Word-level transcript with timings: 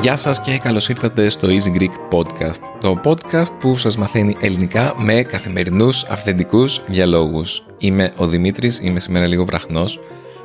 Γεια 0.00 0.16
σας 0.16 0.40
και 0.40 0.58
καλώς 0.58 0.88
ήρθατε 0.88 1.28
στο 1.28 1.48
Easy 1.48 1.80
Greek 1.80 2.18
Podcast, 2.18 2.60
το 2.80 3.00
podcast 3.04 3.58
που 3.60 3.76
σας 3.76 3.96
μαθαίνει 3.96 4.36
ελληνικά 4.40 4.94
με 4.96 5.22
καθημερινούς 5.22 6.04
αυθεντικούς 6.04 6.82
διαλόγους. 6.86 7.62
Είμαι 7.78 8.12
ο 8.16 8.26
Δημήτρης, 8.26 8.80
είμαι 8.82 9.00
σήμερα 9.00 9.26
λίγο 9.26 9.44
βραχνός. 9.44 10.00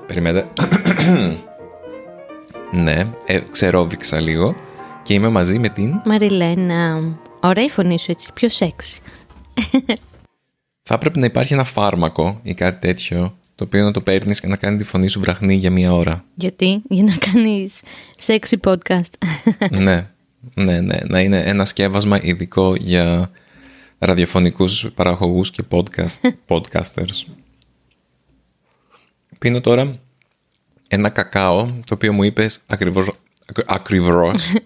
Περιμένετε. 0.08 0.48
Ναι, 2.76 3.08
ε, 3.26 3.40
ξερόβηξα 3.52 4.20
λίγο 4.20 4.56
και 5.04 5.14
είμαι 5.14 5.30
μαζί 5.30 5.60
με 5.60 5.70
την... 5.70 6.02
Μαριλένα, 6.06 7.02
ωραία 7.40 7.64
η 7.64 7.70
φωνή 7.70 8.00
σου 8.00 8.12
έτσι, 8.12 8.34
πιο 8.34 8.50
σεξ. 8.50 9.00
Θα 10.84 10.98
πρέπει 10.98 11.20
να 11.20 11.26
υπάρχει 11.26 11.54
ένα 11.54 11.64
φάρμακο 11.64 12.40
ή 12.44 12.54
κάτι 12.54 12.88
τέτοιο 12.88 13.38
το 13.56 13.64
οποίο 13.64 13.84
να 13.84 13.92
το 13.92 14.02
παίρνεις 14.02 14.40
και 14.40 14.48
να 14.48 14.56
κάνει 14.56 14.78
τη 14.78 14.84
φωνή 14.84 15.08
σου 15.08 15.20
βραχνή 15.20 15.56
για 15.56 15.72
μία 15.72 15.94
ώρα. 15.94 16.24
Γιατί, 16.36 16.82
για 16.90 17.04
να 17.04 17.16
κάνεις 17.16 17.82
sexy 18.26 18.56
podcast. 18.64 19.28
ναι, 19.70 20.10
ναι, 20.54 20.82
ναι, 20.82 20.98
να 21.04 21.20
είναι 21.20 21.40
ένα 21.40 21.66
σκεύασμα 21.66 22.20
ειδικό 22.22 22.76
για 22.76 23.32
ραδιοφωνικούς 24.00 24.92
παραγωγούς 24.96 25.52
και 25.52 25.64
podcast, 25.70 26.30
podcasters. 26.50 27.34
Πίνω 29.40 29.62
τώρα 29.62 30.00
ένα 30.88 31.10
κακάο, 31.10 31.66
το 31.66 31.94
οποίο 31.94 32.14
μου 32.14 32.24
είπες 32.24 32.60
ακριβώς, 32.68 33.12
ακριβώς, 33.66 34.58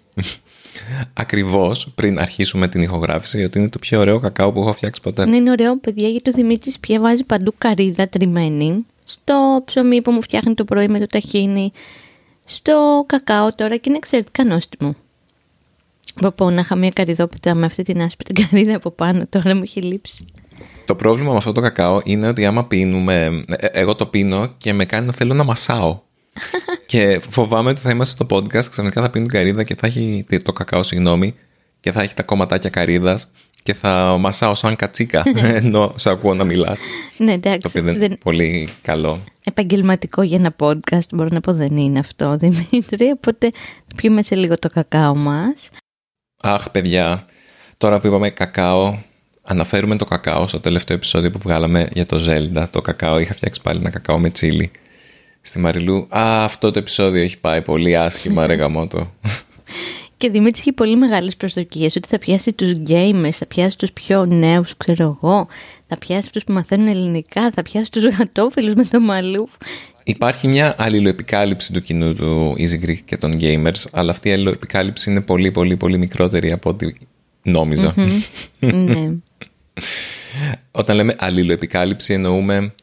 ακριβώς 1.14 1.92
πριν 1.96 2.20
αρχίσουμε 2.20 2.68
την 2.68 2.82
ηχογράφηση, 2.82 3.44
ότι 3.44 3.60
είναι 3.60 3.70
το 3.70 3.80
πιο 3.80 4.00
ωραίο 4.00 4.20
κακάο 4.20 4.52
που 4.52 4.60
έχω 4.62 4.74
φτιάξει 4.74 5.02
ποτέ. 5.02 5.26
Ναι, 5.26 5.36
είναι 5.36 5.52
ωραίο, 5.52 5.78
παιδιά, 5.78 6.08
γιατί 6.08 6.30
ο 6.30 6.34
Δημήτρης 6.34 6.80
πια 6.80 7.00
βάζει 7.00 7.24
παντού 7.24 7.54
καρύδα 7.58 8.06
τριμμένη, 8.06 8.86
στο 9.04 9.62
ψωμί 9.66 10.02
που 10.02 10.12
μου 10.12 10.22
φτιάχνει 10.22 10.54
το 10.54 10.66
πρωί 10.66 10.88
με 10.88 11.00
το 11.00 11.06
ταχίνι, 11.06 11.72
στο 12.46 13.04
κακάο 13.06 13.50
τώρα 13.56 13.76
και 13.76 13.90
είναι 13.90 13.98
εξαιρετικά 13.98 14.46
νόστιμο. 14.46 14.96
Από 16.16 16.32
πω 16.32 16.50
να 16.50 16.62
είχα 16.62 16.76
μια 16.76 16.90
καριδόπιτα 16.90 17.56
με 17.56 17.66
αυτή 17.66 17.84
την 17.84 18.02
άσπρη 18.02 18.34
την 18.34 18.36
καρύδα 18.46 18.76
από 18.76 18.92
πάνω, 18.92 19.26
τώρα 19.30 19.56
μου 19.56 19.62
έχει 19.62 19.82
λείψει. 19.82 20.26
Το 20.86 20.96
πρόβλημα 20.96 21.32
με 21.32 21.38
αυτό 21.38 21.52
το 21.52 21.62
κακάο 21.62 22.02
είναι 22.04 22.28
ότι 22.28 22.46
άμα 22.46 22.66
πίνουμε, 22.66 23.44
ε, 23.48 23.66
εγώ 23.66 23.96
το 23.96 24.06
πίνω 24.06 24.50
και 24.58 24.74
με 24.74 24.86
κάνει 24.86 25.06
να 25.06 25.14
θέλω 25.14 25.34
να 25.34 25.44
μασάω. 25.44 26.00
Και 26.86 27.22
φοβάμαι 27.30 27.70
ότι 27.70 27.82
θα 27.82 27.90
είμαστε 27.90 28.24
στο 28.24 28.38
podcast, 28.38 28.66
ξαφνικά 28.66 29.02
θα 29.02 29.10
πίνω 29.10 29.26
την 29.26 29.34
καρύδα 29.34 29.64
και 29.64 29.76
θα 29.76 29.88
έχει 29.88 30.26
το 30.44 30.54
κακάο, 30.54 30.84
συγγνώμη, 30.84 31.36
και 31.80 31.92
θα 31.92 32.02
έχει 32.02 32.14
τα 32.14 32.24
κομματάκια 32.24 32.70
καρύδας 32.70 33.32
και 33.64 33.74
θα 33.74 34.18
μασάω 34.20 34.56
σαν 34.56 34.76
κατσίκα 34.76 35.24
ενώ 35.62 35.94
σε 35.96 36.10
ακούω 36.10 36.34
να 36.34 36.44
μιλάς. 36.44 36.82
Ναι, 37.18 37.32
εντάξει. 37.32 37.60
Το 37.60 37.68
οποίο 37.68 37.84
δεν 37.84 38.02
είναι 38.02 38.18
πολύ 38.24 38.70
καλό. 38.82 39.24
Επαγγελματικό 39.44 40.22
για 40.22 40.38
ένα 40.38 40.56
podcast 40.60 41.08
μπορώ 41.12 41.30
να 41.32 41.40
πω 41.40 41.54
δεν 41.54 41.78
είναι 41.78 42.00
αυτό, 42.00 42.36
Δημήτρη, 42.36 43.12
οπότε 43.14 43.52
πιούμε 43.96 44.22
σε 44.22 44.36
λίγο 44.36 44.56
το 44.56 44.70
κακάο 44.70 45.16
μας. 45.16 45.70
Αχ, 46.42 46.70
παιδιά, 46.70 47.26
τώρα 47.78 48.00
που 48.00 48.08
είπαμε 48.08 48.30
κακάο, 48.30 48.98
αναφέρουμε 49.44 49.96
το 49.96 50.06
κακάο 50.06 50.48
στο 50.48 50.60
τελευταίο 50.60 50.96
επεισόδιο 50.96 51.30
που 51.32 51.40
βγάλαμε 51.40 51.88
για 51.94 52.06
το 52.06 52.26
Zelda. 52.28 52.66
Το 52.72 52.82
κακάο, 52.82 53.20
είχα 53.20 53.34
φτιάξει 53.34 53.62
πάλι 53.62 53.80
ένα 53.80 53.90
κακάο 53.90 54.20
με 54.20 54.30
τσίλι 54.30 54.72
στη 55.42 55.60
Μαριλού. 55.60 56.08
Α, 56.10 56.44
αυτό 56.44 56.72
το 56.72 56.80
επεισόδιο 56.80 57.24
έχει 57.24 57.40
πάει 57.40 57.62
πολύ 57.62 57.98
άσχημα, 57.98 58.46
ρε 58.48 58.54
γαμότο. 58.54 59.12
Και 60.18 60.30
Δημήτρης 60.30 60.60
έχει 60.60 60.72
πολύ 60.72 60.96
μεγάλες 60.96 61.36
προσδοκίες 61.36 61.96
ότι 61.96 62.08
θα 62.08 62.20
πιάσει 62.20 62.54
τους 62.54 62.72
gamers, 62.88 63.32
θα 63.32 63.46
πιάσει 63.46 63.78
τους 63.78 63.92
πιο 63.92 64.26
νέους, 64.26 64.78
ξέρω 64.78 65.18
εγώ, 65.22 65.48
θα 65.88 65.98
πιάσει 65.98 66.26
αυτούς 66.26 66.44
που 66.44 66.54
μαθαίνουν 66.54 66.88
ελληνικά, 66.88 67.52
θα 67.52 67.62
πιάσει 67.62 67.92
τους 67.92 68.04
γατόφιλους 68.04 68.74
με 68.74 68.86
το 68.86 69.00
μαλλούφ. 69.00 69.50
Υπάρχει 70.04 70.48
μια 70.48 70.74
αλληλοεπικάλυψη 70.78 71.74
του 71.74 71.82
κοινού 71.82 72.14
του 72.14 72.56
Easy 72.58 72.86
Greek 72.86 72.98
και 73.06 73.18
των 73.18 73.34
gamers, 73.40 73.84
αλλά 73.92 74.12
αυτή 74.12 74.30
η 74.30 74.32
αλληλοεπικάλυψη 74.32 75.12
είναι 75.12 75.22
πολύ 75.22 75.52
πολύ 75.52 75.78
πολύ 75.78 75.98
μικρότερη 75.98 76.52
από 76.52 76.70
ό,τι 76.70 76.94
νόμιζα. 77.42 77.94
ναι. 78.60 79.12
Όταν 80.72 80.96
λέμε 80.96 81.16
αλληλοεπικάλυψη 81.18 82.14
εννοούμε 82.14 82.74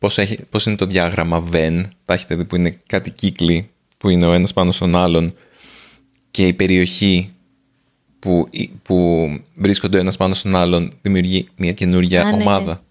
πώς, 0.00 0.18
έχει, 0.18 0.38
πώς 0.50 0.66
είναι 0.66 0.76
το 0.76 0.86
διάγραμμα 0.86 1.48
Venn, 1.52 1.82
τα 2.04 2.14
έχετε 2.14 2.34
δει 2.34 2.44
που 2.44 2.56
είναι 2.56 2.78
κάτι 2.86 3.10
κύκλοι 3.10 3.70
που 3.98 4.08
είναι 4.08 4.26
ο 4.26 4.32
ένας 4.32 4.52
πάνω 4.52 4.72
στον 4.72 4.96
άλλον 4.96 5.34
και 6.30 6.46
η 6.46 6.52
περιοχή 6.52 7.32
που, 8.18 8.48
που 8.82 9.28
βρίσκονται 9.54 9.96
ο 9.96 10.00
ένας 10.00 10.16
πάνω 10.16 10.34
στον 10.34 10.56
άλλον 10.56 10.92
δημιουργεί 11.02 11.48
μια 11.56 11.72
καινούργια 11.72 12.22
Α, 12.22 12.36
ναι, 12.36 12.42
ομάδα. 12.42 12.82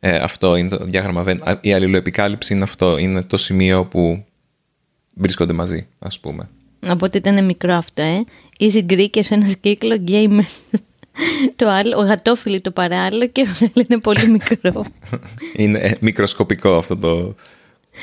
Ε, 0.00 0.16
αυτό 0.16 0.56
είναι 0.56 0.68
το 0.68 0.84
διάγραμμα 0.84 1.24
Venn. 1.26 1.56
Η 1.60 1.72
αλληλοεπικάλυψη 1.72 2.54
είναι 2.54 2.62
αυτό. 2.62 2.98
Είναι 2.98 3.22
το 3.22 3.36
σημείο 3.36 3.84
που 3.84 4.24
βρίσκονται 5.14 5.52
μαζί, 5.52 5.86
ας 5.98 6.20
πούμε. 6.20 6.48
Οπότε 6.88 7.18
ήταν 7.18 7.44
μικρό 7.44 7.74
αυτό, 7.74 8.02
ε. 8.02 8.24
Easy 8.58 8.86
Greek 8.90 9.18
σε 9.20 9.34
ένας 9.34 9.56
κύκλο 9.56 10.04
gamers. 10.06 10.80
Το 11.56 11.68
άλλο, 11.68 11.98
ο 11.98 12.02
γατόφιλι 12.02 12.60
το 12.60 12.70
παράλληλο 12.70 13.26
και 13.26 13.46
είναι 13.74 14.00
πολύ 14.00 14.28
μικρό. 14.28 14.84
είναι 15.56 15.78
ε, 15.78 15.92
μικροσκοπικό 16.00 16.76
αυτό 16.76 16.96
το 16.96 17.34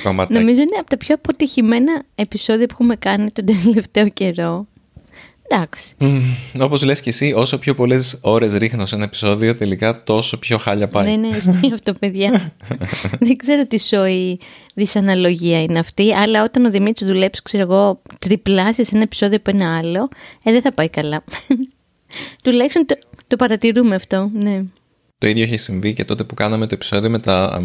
κομμάτι. 0.04 0.34
Νομίζω 0.34 0.62
είναι 0.62 0.78
από 0.80 0.90
τα 0.90 0.98
πιο 0.98 1.16
αποτυχημένα 1.16 2.04
επεισόδια 2.16 2.66
που 2.66 2.74
έχουμε 2.74 2.96
κάνει 2.96 3.32
τον 3.32 3.46
τελευταίο 3.46 4.10
καιρό. 4.10 4.68
Εντάξει. 5.50 5.94
Mm, 6.00 6.22
όπως 6.60 6.84
λες 6.84 7.02
και 7.02 7.10
εσύ, 7.10 7.34
όσο 7.36 7.58
πιο 7.58 7.76
πολλές 7.76 8.20
ώρες 8.22 8.54
ρίχνω 8.54 8.86
σε 8.86 8.96
ένα 8.96 9.04
επεισόδιο, 9.04 9.56
τελικά 9.56 10.04
τόσο 10.04 10.40
πιο 10.40 10.58
χάλια 10.58 10.88
πάει. 10.88 11.18
Ναι, 11.18 11.28
ναι, 11.28 11.38
ισχύει 11.38 11.74
αυτό, 11.74 11.94
παιδιά. 11.94 12.54
Δεν 13.20 13.38
ξέρω 13.38 13.68
τι 13.68 13.80
σοή 13.80 14.40
δυσαναλογία 14.74 15.62
είναι 15.62 15.80
αυτή, 15.80 16.14
αλλά 16.14 16.44
όταν 16.44 16.66
ο 16.66 16.70
Δημήτρης 16.70 17.08
δουλέψει, 17.08 17.42
ξέρω 17.42 17.64
εγώ, 17.64 18.02
τριπλάσια 18.20 18.84
σε 18.84 18.92
ένα 18.94 19.04
επεισόδιο 19.04 19.38
από 19.38 19.50
ένα 19.54 19.78
άλλο, 19.78 20.10
ε, 20.44 20.52
δεν 20.52 20.62
θα 20.62 20.74
πάει 20.74 20.90
καλά. 20.90 21.24
Τουλάχιστον 22.44 22.86
το, 22.86 22.98
το 23.28 23.36
παρατηρούμε 23.36 23.96
αυτό, 23.96 24.30
ναι. 24.34 24.64
Το 25.18 25.28
ίδιο 25.28 25.44
έχει 25.44 25.58
συμβεί 25.58 25.94
και 25.94 26.06
τότε 26.06 26.24
που 26.24 26.34
κάναμε 26.34 26.68
το 26.68 26.74
επεισόδιο 26.74 27.10
με 27.10 27.20
τα 27.20 27.64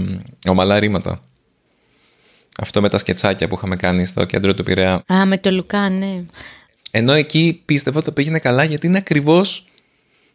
ομαλά 0.48 0.78
ρήματα. 0.78 1.22
Αυτό 2.58 2.80
με 2.80 2.88
τα 2.88 2.98
σκετσάκια 2.98 3.48
που 3.48 3.54
είχαμε 3.54 3.76
κάνει 3.76 4.04
στο 4.04 4.24
κέντρο 4.24 4.54
του 4.54 4.62
Πειραιά. 4.62 5.04
Α, 5.12 5.26
με 5.26 5.38
το 5.38 5.50
Λουκά, 5.50 5.88
ναι. 5.88 6.24
Ενώ 6.90 7.12
εκεί 7.12 7.62
πίστευα 7.64 7.98
ότι 7.98 8.12
πήγαινε 8.12 8.38
καλά 8.38 8.64
γιατί 8.64 8.86
είναι 8.86 8.98
ακριβώς 8.98 9.66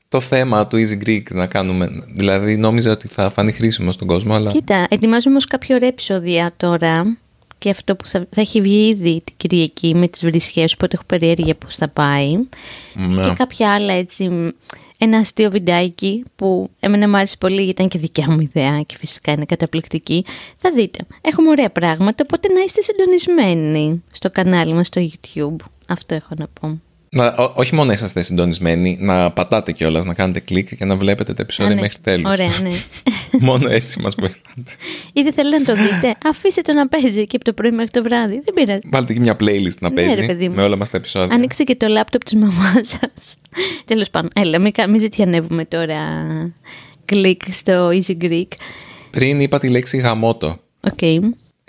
το 0.10 0.20
θέμα 0.20 0.68
του 0.68 0.78
Easy 0.78 1.08
Greek 1.08 1.24
να 1.32 1.46
κάνουμε. 1.46 1.90
Δηλαδή 2.16 2.58
νόμιζα 2.58 2.92
ότι 2.92 3.08
θα 3.08 3.30
φανεί 3.30 3.52
χρήσιμο 3.52 3.92
στον 3.92 4.08
κόσμο. 4.08 4.34
Αλλά... 4.34 4.52
Κοίτα, 4.52 4.88
ετοιμάζουμε 4.90 5.32
όμως 5.32 5.46
κάποια 5.46 5.76
ωραία 5.76 5.88
επεισόδια 5.88 6.54
τώρα 6.58 7.18
και 7.58 7.70
αυτό 7.70 7.96
που 7.96 8.06
θα, 8.06 8.28
θα 8.30 8.42
έχει 8.42 8.62
βγει 8.62 8.88
ήδη 8.88 9.22
την 9.24 9.34
Κυριακή 9.38 9.96
με 9.96 10.08
τις 10.08 10.22
βρισχές, 10.22 10.74
οπότε 10.74 10.96
έχω 10.96 11.04
περιέργεια 11.06 11.56
πώς 11.56 11.76
θα 11.76 11.88
πάει. 11.88 12.32
Ναι. 12.94 13.24
Και 13.24 13.34
κάποια 13.38 13.74
άλλα 13.74 13.94
έτσι, 13.94 14.54
ένα 14.98 15.18
αστείο 15.18 15.52
βιντεάκι 15.52 16.24
που 16.36 16.70
εμένα 16.80 17.10
μου 17.10 17.18
άρεσε 17.18 17.36
πολύ 17.40 17.56
γιατί 17.56 17.70
ήταν 17.70 17.88
και 17.88 18.00
δικιά 18.00 18.32
μου 18.32 18.40
ιδέα 18.40 18.82
και 18.82 18.96
φυσικά 18.98 19.32
είναι 19.32 19.46
καταπληκτική. 19.46 20.26
Θα 20.58 20.72
δείτε, 20.72 21.00
έχουμε 21.22 21.50
ωραία 21.50 21.70
πράγματα, 21.70 22.24
οπότε 22.28 22.48
να 22.54 22.62
είστε 22.62 22.82
συντονισμένοι 22.82 24.04
στο 24.12 24.32
κανάλι 24.32 24.74
μας 24.74 24.88
στο 24.88 25.02
YouTube. 25.02 25.66
Αυτό 25.88 26.16
έχω 26.16 26.34
να 26.38 26.48
πω. 26.48 26.82
Να, 27.10 27.28
ό, 27.28 27.52
όχι 27.56 27.76
μόνο 27.76 27.88
να 27.88 27.94
είσαστε 27.94 28.22
συντονισμένοι, 28.22 28.98
να 29.02 29.32
πατάτε 29.32 29.72
κιόλας, 29.72 30.06
να 30.06 30.14
κάνετε 30.14 30.40
κλικ 30.40 30.76
και 30.76 30.86
να 30.86 30.96
βλέπετε 30.96 31.34
τα 31.34 31.42
επεισόδια 31.42 31.72
Α, 31.72 31.76
ναι. 31.76 31.82
μέχρι 31.82 31.98
τέλους. 32.02 32.30
Ωραία, 32.32 32.50
ναι. 32.62 32.70
μόνο 33.48 33.70
έτσι 33.70 34.00
μας 34.02 34.16
βοηθάτε. 34.20 34.72
Ή 35.14 35.22
δεν 35.22 35.34
θέλετε 35.34 35.58
να 35.58 35.66
το 35.66 35.82
δείτε, 35.84 36.16
αφήστε 36.26 36.62
το 36.62 36.74
να 36.74 36.88
παίζει 36.88 37.28
και 37.28 37.36
από 37.36 37.46
το 37.46 37.54
πρωί 37.54 37.72
μέχρι 37.72 37.92
το 37.92 38.04
βράδυ. 38.04 38.42
Δεν 38.46 38.54
πειράζει. 38.54 38.82
Βάλτε 38.92 39.14
και 39.14 39.20
μια 39.20 39.34
playlist 39.40 39.78
να 39.80 39.90
Ναι, 39.90 39.96
παίζει 39.96 40.20
ρε 40.20 40.26
παιδί 40.26 40.50
μου. 40.50 40.56
με 40.56 40.62
όλα 40.64 40.78
μας 40.78 40.90
τα 40.90 40.98
επεισόδια. 40.98 41.36
Άνοιξε 41.36 41.64
και 41.64 41.76
το 41.76 41.88
λάπτοπ 41.88 42.24
της 42.24 42.34
μαμάς 42.36 42.88
σας. 42.88 43.36
Τέλος 43.86 44.10
πάντων, 44.10 44.30
έλα, 44.36 44.60
μην, 44.60 44.72
κα- 44.72 44.88
μην 44.90 45.00
ζητιανεύουμε 45.00 45.66
τώρα 45.66 46.00
κλικ 47.06 47.42
στο 47.52 47.90
Easy 47.90 48.18
Greek. 48.24 48.48
Πριν 49.12 49.40
είπα 49.40 49.60
τη 49.60 49.70
λέξη 49.70 49.98
γαμότο. 49.98 50.60
Οκ. 50.82 51.00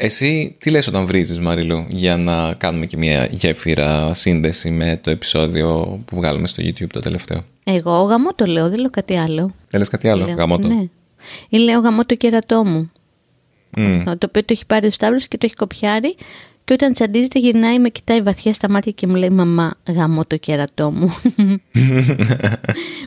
Εσύ 0.00 0.56
τι 0.58 0.70
λες 0.70 0.86
όταν 0.86 1.06
βρίζεις 1.06 1.38
Μαριλού 1.38 1.86
για 1.88 2.16
να 2.16 2.54
κάνουμε 2.54 2.86
και 2.86 2.96
μια 2.96 3.28
γέφυρα 3.30 4.14
σύνδεση 4.14 4.70
με 4.70 5.00
το 5.02 5.10
επεισόδιο 5.10 6.00
που 6.04 6.16
βγάλαμε 6.16 6.46
στο 6.46 6.62
YouTube 6.66 6.86
το 6.92 7.00
τελευταίο; 7.00 7.44
Εγώ 7.64 8.02
γαμώ 8.02 8.34
το 8.34 8.44
λέω, 8.44 8.68
δεν 8.68 8.78
λέω 8.78 8.90
κάτι 8.90 9.16
άλλο. 9.16 9.54
Δεν 9.70 9.80
λες 9.80 9.88
κάτι 9.88 10.08
άλλο, 10.08 10.24
Λέω, 10.24 10.34
γαμώτο. 10.34 10.66
Ναι. 10.66 10.84
Ή 11.48 11.56
λέω 11.56 11.80
γαμώ 11.80 12.04
το 12.04 12.14
κερατό 12.14 12.64
μου. 12.64 12.90
Μμ. 13.76 14.02
Το 14.04 14.26
οποίο 14.28 14.44
το 14.44 14.46
έχει 14.48 14.66
πάρει 14.66 14.86
ο 14.86 14.90
Σταύρος 14.90 15.28
και 15.28 15.38
το 15.38 15.46
έχει 15.46 15.54
κοπιάρει. 15.54 16.14
Και 16.64 16.72
όταν 16.72 16.92
τσαντίζεται 16.92 17.38
γυρνάει, 17.38 17.78
με 17.78 17.88
κοιτάει 17.88 18.22
βαθιά 18.22 18.52
στα 18.52 18.70
μάτια 18.70 18.92
και 18.92 19.06
μου 19.06 19.14
λέει 19.14 19.30
«Μαμά, 19.30 19.74
γαμώ 19.88 20.24
το 20.30 20.36
κερατό 20.36 20.90
μου». 20.90 21.14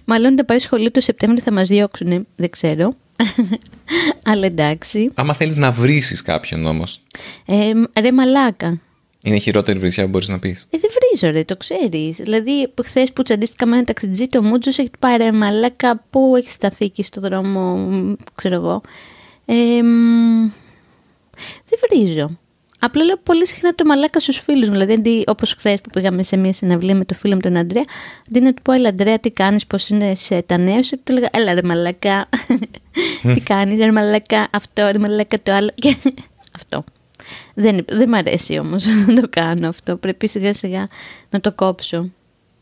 Μάλλον 0.05 0.33
όταν 0.33 0.45
πάει 0.45 0.57
σχολείο 0.57 0.91
το 0.91 1.01
Σεπτέμβριο 1.01 1.43
θα 1.43 1.51
μας 1.51 1.67
διώξουν, 1.67 2.27
δεν 2.35 2.49
ξέρω. 2.49 2.95
Αλλά 4.31 4.45
εντάξει. 4.45 5.11
Άμα 5.13 5.33
θέλεις 5.33 5.55
να 5.55 5.71
βρήσεις 5.71 6.21
κάποιον 6.21 6.65
όμως. 6.65 7.01
Ε, 7.45 7.71
ρε 7.99 8.11
μαλάκα. 8.11 8.79
Είναι 9.23 9.35
η 9.35 9.39
χειρότερη 9.39 9.79
βρισιά 9.79 10.03
που 10.03 10.09
μπορείς 10.09 10.27
να 10.27 10.39
πεις. 10.39 10.67
Ε, 10.69 10.77
δεν 10.77 10.89
βρίζω, 10.93 11.33
ρε, 11.33 11.43
το 11.43 11.57
ξέρεις. 11.57 12.17
Δηλαδή, 12.17 12.73
χθες 12.83 13.13
που 13.13 13.23
τσαντίστηκα 13.23 13.65
με 13.65 13.75
ένα 13.75 13.85
ταξιτζή, 13.85 14.27
το 14.27 14.43
Μούτζο 14.43 14.69
έχει 14.69 14.91
πάρει 14.99 15.23
ρε, 15.23 15.31
μαλάκα. 15.31 16.03
Πού 16.09 16.33
έχεις 16.37 16.53
σταθεί 16.53 16.85
εκεί 16.85 17.03
στο 17.03 17.21
δρόμο, 17.21 17.75
μ, 17.75 18.13
ξέρω 18.35 18.55
εγώ. 18.55 18.81
Ε, 19.45 19.81
μ, 19.83 20.51
δεν 21.69 21.79
βρίζω. 21.89 22.39
Απλά 22.83 23.03
λέω 23.03 23.17
πολύ 23.23 23.47
συχνά 23.47 23.75
το 23.75 23.85
μαλάκας 23.85 24.23
στους 24.23 24.39
φίλους 24.39 24.67
μου. 24.67 24.73
Δηλαδή, 24.73 24.93
αντί, 24.93 25.23
όπως 25.27 25.53
χθες 25.53 25.81
που 25.81 25.89
πήγαμε 25.89 26.23
σε 26.23 26.37
μια 26.37 26.53
συναυλία 26.53 26.95
με 26.95 27.05
το 27.05 27.13
φίλο 27.13 27.33
μου 27.33 27.39
τον 27.39 27.57
Αντρέα, 27.57 27.83
αντί 28.29 28.39
να 28.39 28.53
του 28.53 28.61
πω, 28.61 28.71
Ελά, 28.71 28.89
Αντρέα, 28.89 29.19
τι 29.19 29.31
κάνεις, 29.31 29.65
πώς 29.65 29.89
είναι 29.89 30.15
σε 30.15 30.41
τα 30.41 30.57
νέα 30.57 30.83
σου, 30.83 30.95
του 30.95 31.11
έλεγα, 31.11 31.29
Έλα, 31.31 31.53
ρε 31.53 31.61
μαλάκα. 31.63 32.29
τι 33.33 33.41
κάνεις, 33.41 33.83
ρε 33.83 33.91
μαλάκα, 33.91 34.47
αυτό, 34.51 34.89
ρε 34.91 34.97
μαλάκα, 34.97 35.39
το 35.43 35.53
άλλο. 35.53 35.71
Και 35.75 35.95
αυτό. 36.57 36.83
Δεν, 37.53 37.85
δεν 37.89 38.09
μ' 38.09 38.13
αρέσει 38.13 38.57
όμως 38.59 38.85
να 39.07 39.21
το 39.21 39.27
κάνω 39.29 39.67
αυτό. 39.67 39.97
Πρέπει 39.97 40.27
σιγά 40.27 40.53
σιγά 40.53 40.87
να 41.29 41.41
το 41.41 41.51
κόψω. 41.51 42.09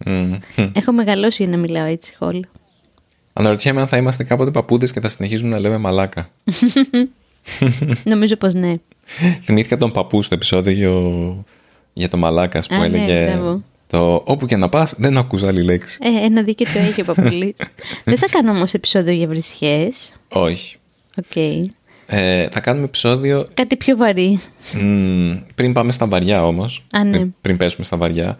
Μμμ. 0.05 0.37
Έχω 0.73 0.91
μεγαλώσει 0.91 1.43
για 1.43 1.51
να 1.51 1.57
μιλάω 1.57 1.85
έτσι, 1.85 2.15
Χόλ. 2.15 2.45
Αναρωτιέμαι 3.33 3.81
αν 3.81 3.87
θα 3.87 3.97
είμαστε 3.97 4.23
κάποτε 4.23 4.51
παππούδες 4.51 4.91
και 4.91 4.99
θα 4.99 5.09
συνεχίζουμε 5.09 5.49
να 5.49 5.59
λέμε 5.59 5.77
μαλάκα. 5.77 6.29
Νομίζω 8.03 8.35
πως 8.35 8.53
ναι. 8.53 8.75
Θυμήθηκα 9.43 9.77
τον 9.77 9.91
παππού 9.91 10.21
στο 10.21 10.35
επεισόδιο 10.35 11.45
για 11.93 12.07
το 12.07 12.17
μαλάκας 12.17 12.67
που 12.67 12.75
Α, 12.75 12.77
ναι, 12.77 12.85
έλεγε. 12.85 13.25
μπράβο. 13.31 13.63
το 13.87 14.21
όπου 14.25 14.45
και 14.45 14.55
να 14.55 14.69
πας, 14.69 14.93
δεν 14.97 15.17
ακούς 15.17 15.43
άλλη 15.43 15.63
λέξη. 15.63 15.97
Ε, 16.01 16.25
ένα 16.25 16.43
δίκαιο 16.43 16.73
το 16.73 16.79
έχει 16.79 17.01
ο 17.01 17.03
παπούλης. 17.05 17.53
Δεν 18.05 18.17
θα 18.17 18.27
κάνω 18.31 18.51
όμως 18.51 18.73
επεισόδιο 18.73 19.13
για 19.13 19.27
βρισιές. 19.27 19.89
Όχι. 20.29 20.77
Οκ. 21.17 21.35
Ε, 22.11 22.47
θα 22.51 22.59
κάνουμε 22.59 22.85
επεισόδιο 22.85 23.45
Κάτι 23.53 23.75
πιο 23.75 23.97
βαρύ. 23.97 24.39
μ, 24.73 25.31
πριν 25.55 25.73
πάμε 25.73 25.91
στα 25.91 26.07
βαριά 26.07 26.45
όμως. 26.45 26.85
Α, 26.93 27.03
ναι. 27.03 27.11
πριν, 27.17 27.35
πριν 27.41 27.57
πέσουμε 27.57 27.85
στα 27.85 27.97
βαριά. 27.97 28.37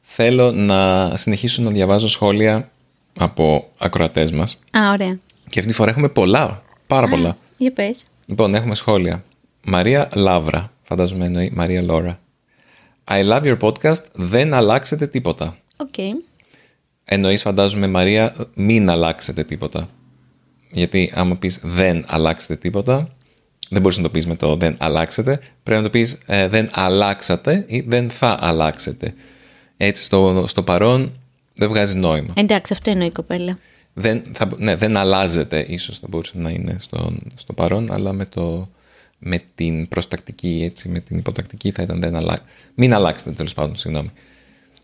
Θέλω 0.00 0.52
να 0.52 1.10
συνεχίσω 1.16 1.62
να 1.62 1.70
διαβάζω 1.70 2.08
σχόλια 2.08 2.70
από 3.18 3.68
ακροατές 3.78 4.30
μας. 4.30 4.58
Α, 4.70 4.90
ωραία. 4.92 5.18
Και 5.48 5.58
αυτή 5.58 5.70
τη 5.70 5.76
φορά 5.76 5.90
έχουμε 5.90 6.08
πολλά. 6.08 6.62
Πάρα 6.86 7.08
πολλά. 7.08 7.36
Για 7.56 7.72
πες. 7.72 8.02
Λοιπόν, 8.26 8.54
έχουμε 8.54 8.74
σχόλια. 8.74 9.24
Μαρία 9.64 10.08
Λάβρα. 10.14 10.72
Φαντάζομαι 10.82 11.24
εννοεί 11.24 11.50
Μαρία 11.54 11.82
Λόρα. 11.82 12.20
I 13.08 13.30
love 13.30 13.42
your 13.42 13.58
podcast. 13.58 14.04
Δεν 14.12 14.54
αλλάξετε 14.54 15.06
τίποτα. 15.06 15.56
Οκ. 15.76 15.94
Εννοείς 17.04 17.42
φαντάζομαι 17.42 17.86
Μαρία 17.86 18.34
μην 18.54 18.90
αλλάξετε 18.90 19.44
τίποτα. 19.44 19.88
Γιατί 20.70 21.12
άμα 21.14 21.36
πεις 21.36 21.60
δεν 21.62 22.04
αλλάξετε 22.08 22.56
τίποτα, 22.56 23.16
δεν 23.68 23.82
μπορείς 23.82 23.96
να 23.96 24.02
το 24.02 24.10
πεις 24.10 24.26
με 24.26 24.36
το 24.36 24.56
δεν 24.56 24.76
αλλάξετε, 24.78 25.40
πρέπει 25.62 25.80
να 25.80 25.86
το 25.86 25.90
πεις 25.90 26.18
ε, 26.26 26.48
δεν 26.48 26.70
αλλάξατε 26.72 27.64
ή 27.68 27.80
δεν 27.80 28.10
θα 28.10 28.36
αλλάξετε. 28.40 29.14
Έτσι 29.76 30.02
στο, 30.02 30.44
στο 30.48 30.62
παρόν 30.62 31.12
δεν 31.54 31.68
βγάζει 31.68 31.94
νόημα. 31.96 32.32
Εντάξει, 32.36 32.72
αυτό 32.72 32.90
εννοεί 32.90 33.06
η 33.06 33.10
κοπέλα. 33.10 33.58
Δεν, 33.92 34.22
θα, 34.32 34.50
ναι, 34.56 34.76
δεν 34.76 34.96
αλλάζετε, 34.96 35.64
ίσως 35.68 35.98
θα 35.98 36.06
μπορούσε 36.10 36.32
να 36.34 36.50
είναι 36.50 36.76
στο, 36.78 37.12
στο 37.34 37.52
παρόν, 37.52 37.92
αλλά 37.92 38.12
με, 38.12 38.24
το, 38.24 38.68
με 39.19 39.41
την 39.55 39.87
προστακτική, 39.87 40.67
έτσι, 40.71 40.89
με 40.89 40.99
την 40.99 41.17
υποτακτική 41.17 41.71
θα 41.71 41.83
ήταν 41.83 41.99
δεν 41.99 42.15
αλλά... 42.15 42.41
Μην 42.75 42.93
αλλάξετε 42.93 43.31
τέλος 43.31 43.53
πάντων, 43.53 43.75
συγγνώμη. 43.75 44.11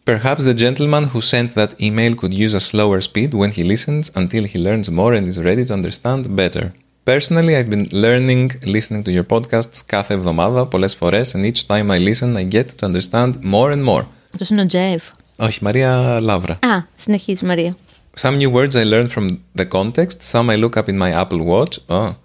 Perhaps 0.03 0.39
the 0.39 0.55
gentleman 0.55 1.03
who 1.13 1.21
sent 1.21 1.53
that 1.55 1.71
email 1.79 2.15
could 2.15 2.33
use 2.33 2.53
a 2.55 2.59
slower 2.59 2.99
speed 3.01 3.33
when 3.33 3.51
he 3.51 3.63
listens 3.63 4.09
until 4.15 4.43
he 4.51 4.57
learns 4.67 4.89
more 4.89 5.13
and 5.13 5.27
is 5.27 5.39
ready 5.39 5.63
to 5.65 5.73
understand 5.73 6.35
better. 6.35 6.65
Personally, 7.03 7.55
I've 7.55 7.69
been 7.69 7.88
learning 7.91 8.51
listening 8.65 9.03
to 9.03 9.11
your 9.11 9.25
podcasts 9.29 9.83
κάθε 9.85 10.13
εβδομάδα, 10.13 10.65
πολλές 10.65 10.95
φορές, 10.95 11.35
and 11.35 11.51
each 11.51 11.65
time 11.67 11.89
I 11.91 11.99
listen 12.09 12.35
I 12.35 12.53
get 12.55 12.65
to 12.79 12.91
understand 12.91 13.31
more 13.43 13.71
and 13.71 13.83
more. 13.83 14.03
Αυτό 14.33 14.45
είναι 14.53 14.61
ο 14.61 14.65
Τζεφ. 14.65 15.03
Όχι, 15.38 15.63
Μαρία 15.63 16.19
Λάβρα. 16.21 16.53
Α, 16.53 16.83
συνεχίζει 16.95 17.45
Μαρία. 17.45 17.75
Some 18.19 18.38
new 18.38 18.51
words 18.51 18.75
I 18.75 18.83
learned 18.83 19.11
from 19.11 19.38
the 19.55 19.65
context, 19.65 20.21
some 20.31 20.49
I 20.49 20.55
look 20.55 20.77
up 20.77 20.89
in 20.89 20.97
my 20.97 21.11
Apple 21.11 21.41
Watch. 21.45 21.77
Oh, 21.88 22.15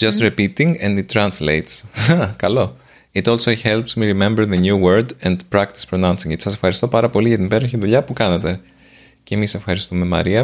Just 0.00 0.20
repeating 0.20 0.76
and 0.82 0.98
it 0.98 1.06
translates. 1.18 1.82
Καλό. 2.36 2.76
It 3.12 3.26
also 3.28 3.50
helps 3.64 3.96
me 3.96 4.12
remember 4.12 4.44
the 4.46 4.60
new 4.60 4.76
word 4.76 5.06
and 5.22 5.36
practice 5.54 5.84
pronouncing 5.90 6.30
it. 6.30 6.40
Σας 6.40 6.54
ευχαριστώ 6.54 6.88
πάρα 6.88 7.08
πολύ 7.08 7.28
για 7.28 7.36
την 7.36 7.46
υπέροχη 7.46 7.76
δουλειά 7.76 8.02
που 8.04 8.12
κάνετε. 8.12 8.60
Και 9.24 9.34
εμείς 9.34 9.54
ευχαριστούμε 9.54 10.04
Μαρία. 10.04 10.40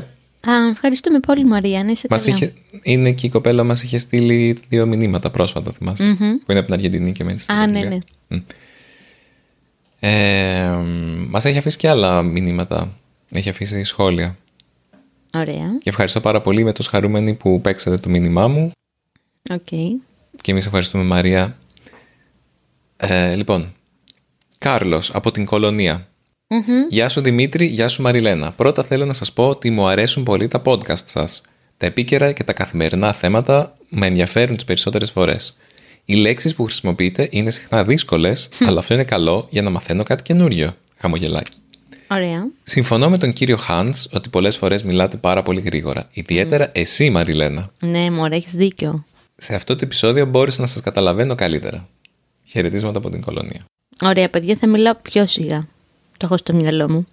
Α, 0.46 0.52
ευχαριστούμε 0.70 1.18
πολύ 1.20 1.44
Μαρία, 1.44 1.84
να 1.84 1.90
είσαι 1.90 2.06
Μας 2.10 2.24
καλά. 2.24 2.36
είχε, 2.36 2.52
είναι 2.82 3.12
και 3.12 3.26
η 3.26 3.28
κοπέλα 3.28 3.64
μας 3.64 3.82
είχε 3.82 3.98
στείλει 3.98 4.56
δύο 4.68 4.86
μηνύματα 4.86 5.30
πρόσφατα, 5.30 5.72
θυμάσαι, 5.72 6.14
Που 6.18 6.50
είναι 6.50 6.58
από 6.58 6.64
την 6.64 6.72
Αργεντινή 6.74 7.12
και 7.12 7.24
μένει 7.24 7.38
στην 7.38 7.54
Α, 7.54 7.66
ναι, 7.66 7.72
Βραζιλία. 7.72 8.02
ναι. 8.28 8.36
Μμ. 8.36 8.40
Ε, 10.00 10.68
μας 11.28 11.44
έχει 11.44 11.58
αφήσει 11.58 11.76
και 11.76 11.88
άλλα 11.88 12.22
μηνύματα. 12.22 12.96
Έχει 13.30 13.48
αφήσει 13.48 13.82
σχόλια. 13.82 14.36
Ωραία. 15.34 15.78
Και 15.82 15.88
ευχαριστώ 15.88 16.20
πάρα 16.20 16.40
πολύ 16.40 16.64
με 16.64 16.72
τους 16.72 16.86
χαρούμενοι 16.86 17.34
που 17.34 17.60
παίξατε 17.60 17.96
το 17.96 18.08
μήνυμά 18.08 18.48
μου. 18.48 18.70
Οκ. 19.50 19.66
Και 20.40 20.50
εμείς 20.50 20.66
ευχαριστούμε 20.66 21.04
Μαρία. 21.04 21.56
Ε, 22.96 23.34
λοιπόν, 23.34 23.74
Κάρλος 24.58 25.10
από 25.14 25.30
την 25.30 25.44
Κολονία. 25.44 26.08
Γεια 26.88 27.08
σου 27.08 27.20
Δημήτρη, 27.20 27.66
γεια 27.66 27.88
σου 27.88 28.02
Μαριλένα. 28.02 28.52
Πρώτα 28.52 28.82
θέλω 28.82 29.04
να 29.06 29.12
σας 29.12 29.32
πω 29.32 29.48
ότι 29.48 29.70
μου 29.70 29.86
αρέσουν 29.86 30.22
πολύ 30.22 30.48
τα 30.48 30.62
podcast 30.64 31.04
σας. 31.04 31.42
Τα 31.76 31.86
επίκαιρα 31.86 32.32
και 32.32 32.44
τα 32.44 32.52
καθημερινά 32.52 33.12
θέματα 33.12 33.76
με 33.88 34.06
ενδιαφέρουν 34.06 34.54
τις 34.54 34.64
περισσότερες 34.64 35.10
φορές. 35.10 35.56
Οι 36.04 36.14
λέξεις 36.14 36.54
που 36.54 36.64
χρησιμοποιείτε 36.64 37.28
είναι 37.30 37.50
συχνά 37.50 37.84
δύσκολες, 37.84 38.48
αλλά 38.60 38.78
αυτό 38.78 38.94
είναι 38.94 39.04
καλό 39.04 39.46
για 39.50 39.62
να 39.62 39.70
μαθαίνω 39.70 40.02
κάτι 40.02 40.22
καινούριο. 40.22 40.76
Χαμογελάκι. 40.98 41.58
Ωραία. 42.10 42.46
Συμφωνώ 42.62 43.10
με 43.10 43.18
τον 43.18 43.32
κύριο 43.32 43.56
Χάντς 43.56 44.08
ότι 44.12 44.28
πολλές 44.28 44.56
φορές 44.56 44.82
μιλάτε 44.82 45.16
πάρα 45.16 45.42
πολύ 45.42 45.60
γρήγορα. 45.60 46.08
Ιδιαίτερα 46.12 46.70
εσύ 46.74 47.10
Μαριλένα. 47.10 47.70
Ναι, 47.84 48.10
μωρέ, 48.10 48.36
έχεις 48.36 48.52
δίκιο. 48.52 49.04
Σε 49.36 49.54
αυτό 49.54 49.76
το 49.76 49.80
επεισόδιο 49.84 50.26
μπόρεσα 50.26 50.60
να 50.60 50.66
σας 50.66 50.80
καταλαβαίνω 50.80 51.34
καλύτερα. 51.34 51.88
Χαιρετίσματα 52.44 52.98
από 52.98 53.10
την 53.10 53.20
κολονία. 53.20 53.64
Ωραία, 54.00 54.30
παιδιά, 54.30 54.56
θα 54.56 54.66
μιλάω 54.66 54.94
πιο 54.94 55.26
σιγά. 55.26 55.68
Το 56.16 56.26
έχω 56.26 56.36
στο 56.36 56.54
μυαλό 56.54 56.90
μου. 56.90 57.06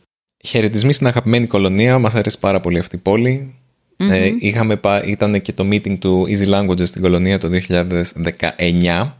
Χαιρετισμοί 0.45 0.94
στην 0.94 1.07
αγαπημένη 1.07 1.47
κολονία. 1.47 2.00
Μας 2.00 2.15
αρέσει 2.15 2.39
πάρα 2.39 2.59
πολύ 2.59 2.79
αυτή 2.79 2.95
η 2.95 3.00
πολη 3.00 3.56
Ε, 3.97 4.31
είχαμε 4.39 4.75
πά, 4.75 5.03
ήταν 5.03 5.41
και 5.41 5.53
το 5.53 5.63
meeting 5.71 5.97
του 6.00 6.25
Easy 6.27 6.47
Languages 6.53 6.88
στην 6.88 7.01
κολονία 7.01 7.38
το 7.38 7.50
2019 7.68 9.12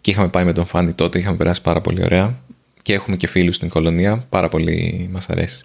και 0.00 0.10
είχαμε 0.10 0.28
πάει 0.28 0.44
με 0.44 0.52
τον 0.52 0.66
Φάνη 0.66 0.92
τότε. 0.92 1.18
Είχαμε 1.18 1.36
περάσει 1.36 1.62
πάρα 1.62 1.80
πολύ 1.80 2.04
ωραία 2.04 2.38
και 2.82 2.92
έχουμε 2.92 3.16
και 3.16 3.26
φίλους 3.26 3.54
στην 3.54 3.68
κολονία. 3.68 4.26
Πάρα 4.28 4.48
πολύ 4.48 5.08
μας 5.12 5.28
αρέσει. 5.28 5.64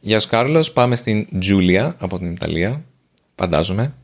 Γεια 0.00 0.20
σου 0.20 0.28
Κάρλος. 0.28 0.72
Πάμε 0.72 0.96
στην 0.96 1.26
Τζούλια 1.38 1.96
από 1.98 2.18
την 2.18 2.30
Ιταλία. 2.30 2.84
Φαντάζομαι. 3.34 3.94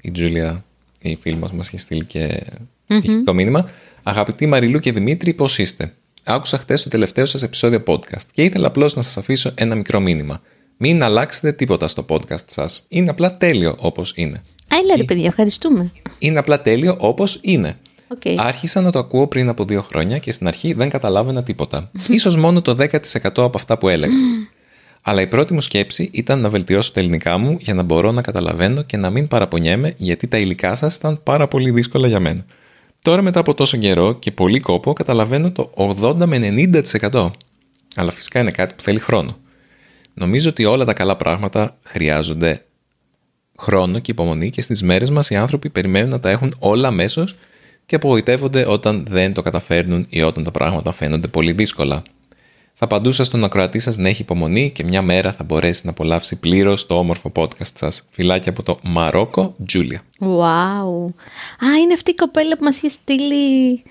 Η 0.00 0.10
Τζούλια, 0.10 0.64
η 1.00 1.18
φίλη 1.20 1.36
μας, 1.36 1.52
μας 1.52 1.68
είχε 1.68 1.78
στείλει 1.78 2.04
και 2.04 2.42
ηχητικό 2.86 3.32
μήνυμα. 3.32 3.70
Αγαπητοί 4.02 4.46
Μαριλού 4.46 4.78
και 4.78 4.92
Δημήτρη, 4.92 5.32
πώς 5.32 5.58
είστε; 5.58 5.92
Άκουσα 6.24 6.58
χθε 6.58 6.74
το 6.74 6.88
τελευταίο 6.88 7.26
σας 7.26 7.42
επεισόδιο 7.42 7.82
podcast 7.86 8.22
και 8.32 8.42
ήθελα 8.42 8.66
απλώς 8.66 8.94
να 8.94 9.02
σας 9.02 9.16
αφήσω 9.16 9.52
ένα 9.54 9.74
μικρό 9.74 10.00
μήνυμα. 10.00 10.40
Μην 10.76 11.02
αλλάξετε 11.02 11.52
τίποτα 11.52 11.88
στο 11.88 12.04
podcast 12.08 12.46
σας. 12.46 12.84
Είναι 12.88 13.10
απλά 13.10 13.36
τέλειο 13.36 13.74
όπως 13.78 14.12
είναι. 14.16 14.42
Α, 14.68 14.76
έλα 14.82 14.96
ρε 14.96 15.04
παιδιά, 15.04 15.26
ευχαριστούμε. 15.26 15.92
Είναι 16.18 16.38
απλά 16.38 16.62
τέλειο 16.62 16.96
όπως 16.98 17.38
είναι. 17.42 17.76
Οκ. 18.08 18.22
Άρχισα 18.36 18.80
να 18.80 18.90
το 18.90 18.98
ακούω 18.98 19.26
πριν 19.26 19.48
από 19.48 19.64
δύο 19.64 19.82
χρόνια 19.82 20.18
και 20.18 20.32
στην 20.32 20.46
αρχή 20.46 20.72
δεν 20.72 20.88
καταλάβαινα 20.88 21.42
τίποτα. 21.42 21.90
Ίσως 22.08 22.36
μόνο 22.36 22.62
το 22.62 22.76
10% 22.78 22.98
από 23.22 23.52
αυτά 23.54 23.78
που 23.78 23.88
έλεγα. 23.88 24.12
Αλλά 25.08 25.20
η 25.20 25.26
πρώτη 25.26 25.54
μου 25.54 25.60
σκέψη 25.60 26.10
ήταν 26.12 26.40
να 26.40 26.50
βελτιώσω 26.50 26.92
τα 26.92 27.00
ελληνικά 27.00 27.38
μου 27.38 27.56
για 27.60 27.74
να 27.74 27.82
μπορώ 27.82 28.12
να 28.12 28.22
καταλαβαίνω 28.22 28.82
και 28.82 28.96
να 28.96 29.10
μην 29.10 29.28
παραπονιέμαι 29.28 29.94
γιατί 29.96 30.26
τα 30.26 30.38
υλικά 30.38 30.74
σας 30.74 30.96
ήταν 30.96 31.22
πάρα 31.22 31.48
πολύ 31.48 31.70
δύσκολα 31.70 32.08
για 32.08 32.20
μένα. 32.20 32.44
Τώρα 33.02 33.22
μετά 33.22 33.40
από 33.40 33.54
τόσο 33.54 33.76
καιρό 33.76 34.12
και 34.18 34.32
πολύ 34.32 34.60
κόπο 34.60 34.92
καταλαβαίνω 34.92 35.52
το 35.52 35.70
80 36.00 36.14
με 36.26 36.54
90%. 37.12 37.30
Αλλά 37.96 38.10
φυσικά 38.10 38.40
είναι 38.40 38.50
κάτι 38.50 38.74
που 38.74 38.82
θέλει 38.82 38.98
χρόνο. 38.98 39.36
Νομίζω 40.14 40.48
ότι 40.48 40.64
όλα 40.64 40.84
τα 40.84 40.92
καλά 40.92 41.16
πράγματα 41.16 41.76
χρειάζονται 41.82 42.64
χρόνο 43.58 43.98
και 43.98 44.10
υπομονή 44.10 44.50
και 44.50 44.62
στις 44.62 44.82
μέρες 44.82 45.10
μας 45.10 45.30
οι 45.30 45.36
άνθρωποι 45.36 45.70
περιμένουν 45.70 46.10
να 46.10 46.20
τα 46.20 46.30
έχουν 46.30 46.54
όλα 46.58 46.88
αμέσως 46.88 47.34
και 47.86 47.94
απογοητεύονται 47.94 48.64
όταν 48.68 49.06
δεν 49.08 49.32
το 49.32 49.42
καταφέρνουν 49.42 50.06
ή 50.08 50.22
όταν 50.22 50.44
τα 50.44 50.50
πράγματα 50.50 50.92
φαίνονται 50.92 51.28
πολύ 51.28 51.52
δύσκολα. 51.52 52.02
Θα 52.80 52.84
απαντούσα 52.84 53.24
στον 53.24 53.44
ακροατή 53.44 53.78
σας 53.78 53.96
να 53.96 54.08
έχει 54.08 54.22
υπομονή 54.22 54.70
και 54.70 54.84
μια 54.84 55.02
μέρα 55.02 55.32
θα 55.32 55.44
μπορέσει 55.44 55.80
να 55.84 55.90
απολαύσει 55.90 56.36
πλήρως 56.38 56.86
το 56.86 56.98
όμορφο 56.98 57.32
podcast 57.36 57.74
σας. 57.74 58.06
Φιλάκια 58.10 58.50
από 58.50 58.62
το 58.62 58.78
Μαρόκο, 58.82 59.54
Τζούλια. 59.66 60.02
Wow. 60.20 61.06
Α, 61.66 61.78
είναι 61.82 61.92
αυτή 61.94 62.10
η 62.10 62.14
κοπέλα 62.14 62.56
που 62.56 62.64
μας 62.64 62.76
είχε 62.76 62.88
στείλει 62.88 63.82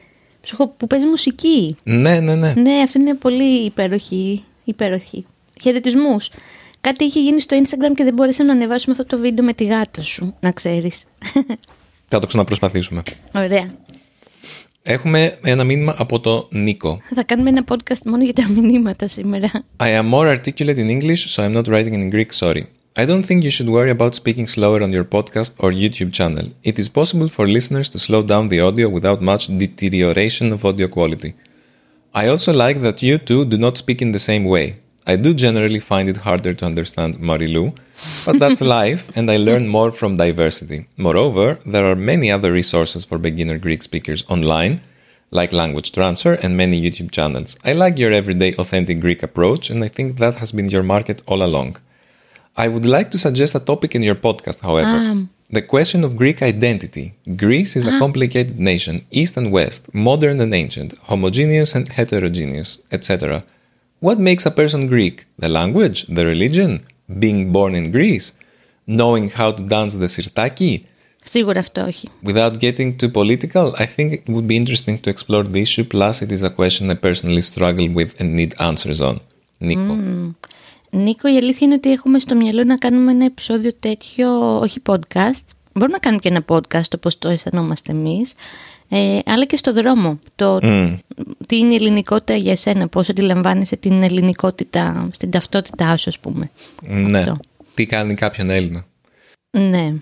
ψυχο- 0.42 0.68
που 0.78 0.88
παίζει 0.88 1.06
μουσική. 1.06 1.78
Ναι, 1.84 2.20
ναι, 2.20 2.36
ναι. 2.36 2.54
Ναι, 2.54 2.82
αυτή 2.84 3.00
είναι 3.00 3.14
πολύ 3.14 3.66
υπέροχη. 3.66 4.44
υπέροχη. 4.64 5.26
Χαιρετισμούς. 5.62 6.30
Κάτι 6.82 7.04
είχε 7.04 7.20
γίνει 7.20 7.42
στο 7.42 7.58
Instagram 7.64 7.94
και 7.96 8.04
δεν 8.04 8.14
μπορέσαμε 8.14 8.50
να 8.50 8.56
ανεβάσουμε 8.56 8.96
αυτό 9.00 9.16
το 9.16 9.22
βίντεο 9.22 9.46
με 9.46 9.54
τη 9.54 9.66
γάτα 9.66 10.02
σου, 10.02 10.36
να 10.40 10.52
ξέρεις. 10.52 11.04
Θα 12.08 12.20
το 12.20 12.28
ξαναπροσπαθήσουμε. 12.28 13.04
Ωραία. 13.36 13.74
Έχουμε 14.90 15.38
ένα 15.44 15.64
μήνυμα 15.64 15.96
από 15.98 16.20
το 16.20 16.48
Νίκο. 16.52 17.00
Θα 17.16 17.24
κάνουμε 17.24 17.50
ένα 17.50 17.64
podcast 17.68 18.02
μόνο 18.06 18.24
για 18.24 18.34
τα 18.34 18.50
μηνύματα 18.50 19.08
σήμερα. 19.08 19.52
I 19.78 20.02
am 20.02 20.10
more 20.14 20.38
articulate 20.38 20.78
in 20.78 20.90
English, 20.98 21.28
so 21.28 21.44
I'm 21.44 21.54
not 21.54 21.68
writing 21.68 21.94
in 21.94 22.10
Greek, 22.10 22.32
sorry. 22.32 22.64
I 22.96 23.06
don't 23.06 23.26
think 23.28 23.44
you 23.44 23.52
should 23.52 23.70
worry 23.78 23.92
about 23.98 24.14
speaking 24.22 24.48
slower 24.56 24.80
on 24.86 24.92
your 24.98 25.08
podcast 25.16 25.52
or 25.64 25.70
YouTube 25.84 26.12
channel. 26.20 26.48
It 26.70 26.76
is 26.82 26.88
possible 27.00 27.30
for 27.36 27.44
listeners 27.58 27.88
to 27.94 27.98
slow 28.00 28.22
down 28.32 28.44
the 28.54 28.62
audio 28.68 28.88
without 28.98 29.20
much 29.32 29.44
deterioration 29.64 30.48
of 30.56 30.60
audio 30.70 30.88
quality. 30.96 31.32
I 32.22 32.24
also 32.34 32.52
like 32.64 32.78
that 32.86 32.98
you 33.08 33.16
two 33.30 33.42
do 33.54 33.58
not 33.66 33.76
speak 33.84 34.00
in 34.06 34.12
the 34.16 34.24
same 34.30 34.46
way. 34.56 34.68
I 35.10 35.16
do 35.16 35.34
generally 35.34 35.80
find 35.80 36.10
it 36.10 36.18
harder 36.18 36.54
to 36.54 36.66
understand 36.66 37.20
Marilou, 37.20 37.74
but 38.26 38.40
that's 38.40 38.60
life 38.80 39.10
and 39.16 39.32
I 39.32 39.38
learn 39.38 39.70
more 39.70 39.94
from 39.94 40.16
diversity. 40.16 40.86
Moreover, 40.98 41.60
there 41.66 41.86
are 41.86 41.96
many 41.96 42.30
other 42.30 42.52
resources 42.52 43.06
for 43.06 43.18
beginner 43.18 43.58
Greek 43.58 43.84
speakers 43.84 44.26
online, 44.28 44.82
like 45.32 45.54
Language 45.54 45.94
Transfer 45.94 46.34
and 46.34 46.58
many 46.58 46.82
YouTube 46.82 47.12
channels. 47.12 47.56
I 47.64 47.72
like 47.72 47.98
your 47.98 48.12
everyday 48.12 48.54
authentic 48.56 49.00
Greek 49.00 49.24
approach 49.24 49.70
and 49.70 49.82
I 49.82 49.88
think 49.88 50.18
that 50.18 50.36
has 50.36 50.52
been 50.52 50.70
your 50.70 50.84
market 50.84 51.22
all 51.26 51.42
along. 51.42 51.78
I 52.58 52.68
would 52.68 52.86
like 52.86 53.10
to 53.12 53.18
suggest 53.18 53.56
a 53.56 53.62
topic 53.62 53.96
in 53.96 54.04
your 54.04 54.16
podcast, 54.16 54.60
however. 54.60 54.98
Ah. 55.10 55.26
The 55.50 55.62
question 55.62 56.04
of 56.04 56.18
Greek 56.18 56.42
identity. 56.42 57.14
Greece 57.38 57.78
is 57.78 57.86
a 57.86 57.90
uh-huh. 57.90 58.00
complicated 58.00 58.60
nation, 58.60 59.06
East 59.12 59.38
and 59.38 59.54
West, 59.54 59.94
modern 59.94 60.42
and 60.42 60.54
ancient, 60.54 60.98
homogeneous 61.04 61.76
and 61.76 61.88
heterogeneous, 61.88 62.80
etc. 62.92 63.44
What 64.01 64.19
makes 64.19 64.45
a 64.47 64.55
person 64.61 64.89
Greek? 64.89 65.17
The 65.43 65.49
language? 65.49 65.99
The 66.17 66.25
religion? 66.33 66.71
Being 67.23 67.53
born 67.53 67.75
in 67.75 67.85
Greece? 67.97 68.27
Knowing 68.99 69.31
how 69.39 69.51
to 69.57 69.63
dance 69.63 69.95
the 69.97 70.09
sirtaki? 70.09 70.79
Σίγουρα 71.25 71.59
αυτό 71.59 71.85
όχι. 71.85 72.09
Without 72.25 72.53
getting 72.59 72.97
too 72.97 73.11
political, 73.11 73.73
I 73.79 73.87
think 73.97 74.13
it 74.13 74.33
would 74.33 74.47
be 74.47 74.57
interesting 74.57 74.99
to 75.01 75.13
explore 75.15 75.45
the 75.45 75.63
issue, 75.63 75.85
plus 75.85 76.23
it 76.23 76.33
is 76.33 76.43
a 76.43 76.51
question 76.51 76.91
I 76.91 76.95
personally 76.95 77.43
struggle 77.53 77.89
with 77.95 78.21
and 78.21 78.37
need 78.39 78.51
answers 78.59 79.01
on. 79.01 79.17
Νίκο. 79.59 79.97
Νίκο, 80.91 81.29
η 81.29 81.37
αλήθεια 81.37 81.67
είναι 81.67 81.75
ότι 81.75 81.91
έχουμε 81.91 82.19
στο 82.19 82.35
μυαλό 82.35 82.65
να 82.65 82.77
κάνουμε 82.77 83.11
ένα 83.11 83.25
επεισόδιο 83.25 83.73
τέτοιο, 83.81 84.59
όχι 84.59 84.81
podcast. 84.87 85.45
Μπορούμε 85.73 85.93
να 85.93 85.99
κάνουμε 85.99 86.21
και 86.23 86.29
ένα 86.29 86.45
podcast 86.49 86.95
όπως 86.95 87.19
το 87.19 87.29
αισθανόμαστε 87.29 87.93
εμείς, 87.93 88.35
ε, 88.90 89.20
αλλά 89.26 89.46
και 89.46 89.58
στο 89.58 89.74
δρόμο. 89.74 90.20
Το, 90.36 90.60
Τι 91.48 91.58
είναι 91.58 91.74
η 91.74 91.76
ελληνικότητα 91.76 92.36
για 92.36 92.52
εσένα, 92.52 92.88
πώς 92.88 93.10
αντιλαμβάνεσαι 93.10 93.76
την 93.78 94.04
ελληνικότητα 94.04 95.10
στην 95.12 95.32
ταυτότητά 95.32 95.98
σου, 95.98 96.10
ας 96.10 96.20
πούμε. 96.20 96.50
Ναι. 96.82 97.20
Αυτό. 97.20 97.38
Τι 97.74 97.86
κάνει 97.86 98.14
κάποιον 98.16 98.50
Έλληνα. 98.50 98.86
Ναι. 99.58 99.94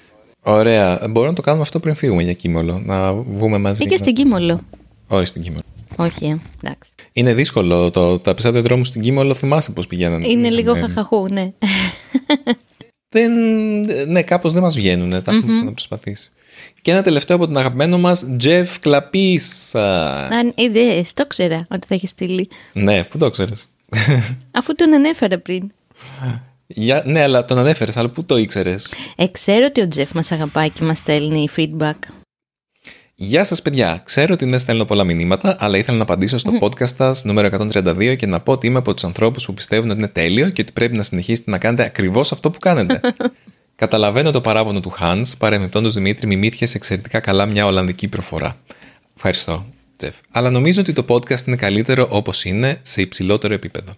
Ωραία. 0.43 0.99
Μπορούμε 1.09 1.27
να 1.27 1.33
το 1.33 1.41
κάνουμε 1.41 1.63
αυτό 1.63 1.79
πριν 1.79 1.95
φύγουμε 1.95 2.23
για 2.23 2.33
Κίμολο. 2.33 2.81
Να 2.85 3.13
βγούμε 3.13 3.57
μαζί. 3.57 3.83
Ή 3.83 3.87
και 3.87 3.97
στην 3.97 4.13
Κίμολο. 4.13 4.61
Όχι 5.07 5.25
στην 5.25 5.41
Κίμολο. 5.41 5.61
Όχι, 5.95 6.25
ε, 6.25 6.37
εντάξει. 6.63 6.91
Είναι 7.13 7.33
δύσκολο 7.33 7.91
το, 7.91 8.19
τα 8.19 8.31
επεισόδια 8.31 8.61
δρόμους 8.61 8.87
στην 8.87 9.01
Κίμολο. 9.01 9.33
Θυμάσαι 9.33 9.71
πώς 9.71 9.87
πηγαίνανε. 9.87 10.27
Είναι 10.27 10.49
λίγο 10.49 10.73
Ναι. 10.73 10.81
χαχαχού, 10.81 11.27
ναι. 11.27 11.53
Δεν, 13.09 13.31
ναι, 14.07 14.21
κάπως 14.21 14.53
δεν 14.53 14.61
μας 14.61 14.75
βγαίνουν. 14.75 15.09
Τα 15.09 15.31
έχουμε 15.31 15.53
ξαναπροσπαθήσει. 15.53 16.31
Και 16.85 16.91
ένα 16.91 17.01
τελευταίο 17.01 17.35
από 17.35 17.45
τον 17.45 17.57
αγαπημένο 17.57 17.97
μας, 17.97 18.25
Τζεφ 18.37 18.79
Κλαπίσα. 18.79 20.27
Αν 20.27 20.53
είδες, 20.55 21.13
το 21.13 21.27
ξέρα 21.27 21.67
ότι 21.69 21.87
θα 21.87 21.95
έχεις 21.95 22.09
στείλει. 22.09 22.49
Ναι, 22.73 23.03
πού 23.03 23.17
το 23.17 23.29
ξέρεις; 23.29 23.69
Αφού 24.51 24.75
τον 24.75 24.93
ανέφερα 24.93 25.39
πριν. 25.39 25.71
Για, 26.67 27.03
ναι, 27.05 27.21
αλλά 27.21 27.45
τον 27.45 27.57
ανέφερες, 27.57 27.97
αλλά 27.97 28.09
πού 28.09 28.23
το 28.23 28.37
ήξερες; 28.37 28.89
Ε, 29.15 29.27
ξέρω 29.27 29.65
ότι 29.65 29.81
ο 29.81 29.87
Τζεφ 29.87 30.11
μας 30.11 30.31
αγαπάει 30.31 30.69
και 30.69 30.83
μας 30.83 30.99
στέλνει 30.99 31.47
feedback. 31.57 31.95
Γεια 33.15 33.43
σας 33.43 33.61
παιδιά, 33.61 34.01
ξέρω 34.05 34.33
ότι 34.33 34.45
δεν 34.45 34.59
στέλνω 34.59 34.85
πολλά 34.85 35.03
μηνύματα, 35.03 35.57
αλλά 35.59 35.77
ήθελα 35.77 35.97
να 35.97 36.03
απαντήσω 36.03 36.37
στο 36.37 36.51
podcast 36.61 36.95
σας 36.95 37.23
νούμερο 37.23 37.47
132 37.47 38.15
και 38.15 38.25
να 38.25 38.39
πω 38.39 38.51
ότι 38.51 38.67
είμαι 38.67 38.77
από 38.77 38.93
τους 38.93 39.03
ανθρώπους 39.03 39.45
που 39.45 39.53
πιστεύουν 39.53 39.89
ότι 39.89 39.99
είναι 39.99 40.07
τέλειο 40.07 40.49
και 40.49 40.61
ότι 40.61 40.71
πρέπει 40.71 40.95
να 40.95 41.03
συνεχίσετε 41.03 41.51
να 41.51 41.57
κάνετε 41.57 41.83
ακριβώς 41.83 42.31
αυτό 42.31 42.49
που 42.49 42.57
κάνετε. 42.59 42.99
Καταλαβαίνω 43.75 44.31
το 44.31 44.41
παράπονο 44.41 44.79
του 44.79 44.93
Hans, 44.99 45.23
παρεμπιπτόντως 45.37 45.93
Δημήτρη, 45.93 46.27
μιμήθηκε 46.27 46.67
εξαιρετικά 46.73 47.19
καλά 47.19 47.45
μια 47.45 47.65
Ολλανδική 47.65 48.07
προφορά. 48.07 48.57
Ευχαριστώ, 49.15 49.65
Τζεφ. 49.97 50.15
Αλλά 50.31 50.49
νομίζω 50.49 50.81
ότι 50.81 50.93
το 50.93 51.05
podcast 51.07 51.47
είναι 51.47 51.55
καλύτερο 51.55 52.07
όπως 52.09 52.45
είναι, 52.45 52.79
σε 52.81 53.01
υψηλότερο 53.01 53.53
επίπεδο. 53.53 53.95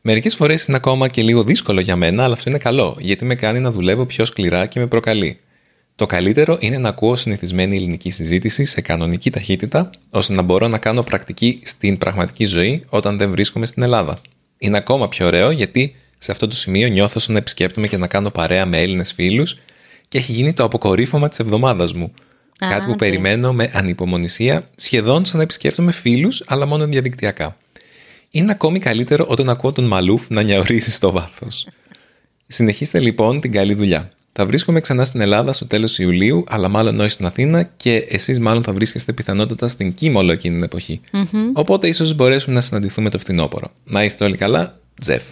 Μερικές 0.00 0.34
φορές 0.34 0.64
είναι 0.64 0.76
ακόμα 0.76 1.08
και 1.08 1.22
λίγο 1.22 1.44
δύσκολο 1.44 1.80
για 1.80 1.96
μένα, 1.96 2.24
αλλά 2.24 2.34
αυτό 2.34 2.50
είναι 2.50 2.58
καλό, 2.58 2.96
γιατί 3.00 3.24
με 3.24 3.34
κάνει 3.34 3.60
να 3.60 3.70
δουλεύω 3.70 4.06
πιο 4.06 4.24
σκληρά 4.24 4.66
και 4.66 4.80
με 4.80 4.86
προκαλεί. 4.86 5.38
Το 5.96 6.06
καλύτερο 6.06 6.56
είναι 6.60 6.78
να 6.78 6.88
ακούω 6.88 7.16
συνηθισμένη 7.16 7.76
ελληνική 7.76 8.10
συζήτηση 8.10 8.64
σε 8.64 8.80
κανονική 8.80 9.30
ταχύτητα, 9.30 9.90
ώστε 10.10 10.32
να 10.34 10.42
μπορώ 10.42 10.68
να 10.68 10.78
κάνω 10.78 11.02
πρακτική 11.02 11.60
στην 11.62 11.98
πραγματική 11.98 12.44
ζωή 12.44 12.84
όταν 12.88 13.18
δεν 13.18 13.30
βρίσκομαι 13.30 13.66
στην 13.66 13.82
Ελλάδα. 13.82 14.18
Είναι 14.58 14.76
ακόμα 14.76 15.08
πιο 15.08 15.26
ωραίο 15.26 15.50
γιατί 15.50 15.94
σε 16.24 16.32
αυτό 16.32 16.46
το 16.48 16.54
σημείο 16.56 16.88
νιώθω 16.88 17.18
σαν 17.18 17.32
να 17.32 17.38
επισκέπτομαι 17.38 17.88
και 17.88 17.96
να 17.96 18.06
κάνω 18.06 18.30
παρέα 18.30 18.66
με 18.66 18.80
Έλληνες 18.80 19.12
φίλους 19.12 19.58
και 20.08 20.18
έχει 20.18 20.32
γίνει 20.32 20.52
το 20.52 20.64
αποκορύφωμα 20.64 21.28
της 21.28 21.38
εβδομάδας 21.38 21.92
μου. 21.92 22.12
Α, 22.58 22.68
Κάτι 22.68 22.84
που 22.84 22.90
οκ. 22.90 22.96
περιμένω 22.98 23.52
με 23.52 23.70
ανυπομονησία, 23.74 24.68
σχεδόν 24.74 25.24
σαν 25.24 25.36
να 25.36 25.42
επισκέπτομαι 25.42 25.92
φίλους, 25.92 26.42
αλλά 26.46 26.66
μόνο 26.66 26.86
διαδικτυακά. 26.86 27.56
Είναι 28.30 28.50
ακόμη 28.50 28.78
καλύτερο 28.78 29.26
όταν 29.28 29.48
ακούω 29.48 29.72
τον 29.72 29.84
Μαλούφ 29.84 30.22
να 30.28 30.42
νιαουρίζει 30.42 30.90
στο 30.90 31.10
βάθος. 31.10 31.66
Συνεχίστε 32.46 33.00
λοιπόν 33.00 33.40
την 33.40 33.52
καλή 33.52 33.74
δουλειά. 33.74 34.10
Θα 34.32 34.46
βρίσκομαι 34.46 34.80
ξανά 34.80 35.04
στην 35.04 35.20
Ελλάδα 35.20 35.52
στο 35.52 35.66
τέλος 35.66 35.98
Ιουλίου, 35.98 36.44
αλλά 36.48 36.68
μάλλον 36.68 37.00
όχι 37.00 37.10
στην 37.10 37.26
Αθήνα 37.26 37.62
και 37.62 37.96
εσείς 37.96 38.38
μάλλον 38.38 38.62
θα 38.62 38.72
βρίσκεστε 38.72 39.12
πιθανότατα 39.12 39.68
στην 39.68 39.94
Κίμολο 39.94 40.32
εκείνη 40.32 40.54
την 40.54 40.64
εποχή. 40.64 41.00
Οπότε 41.52 41.88
ίσως 41.88 42.14
μπορέσουμε 42.14 42.54
να 42.54 42.60
συναντηθούμε 42.60 43.10
το 43.10 43.18
φθινόπωρο. 43.18 43.70
Να 43.84 44.04
είστε 44.04 44.24
όλοι 44.24 44.36
καλά, 44.36 44.80
Τζεφ. 45.00 45.22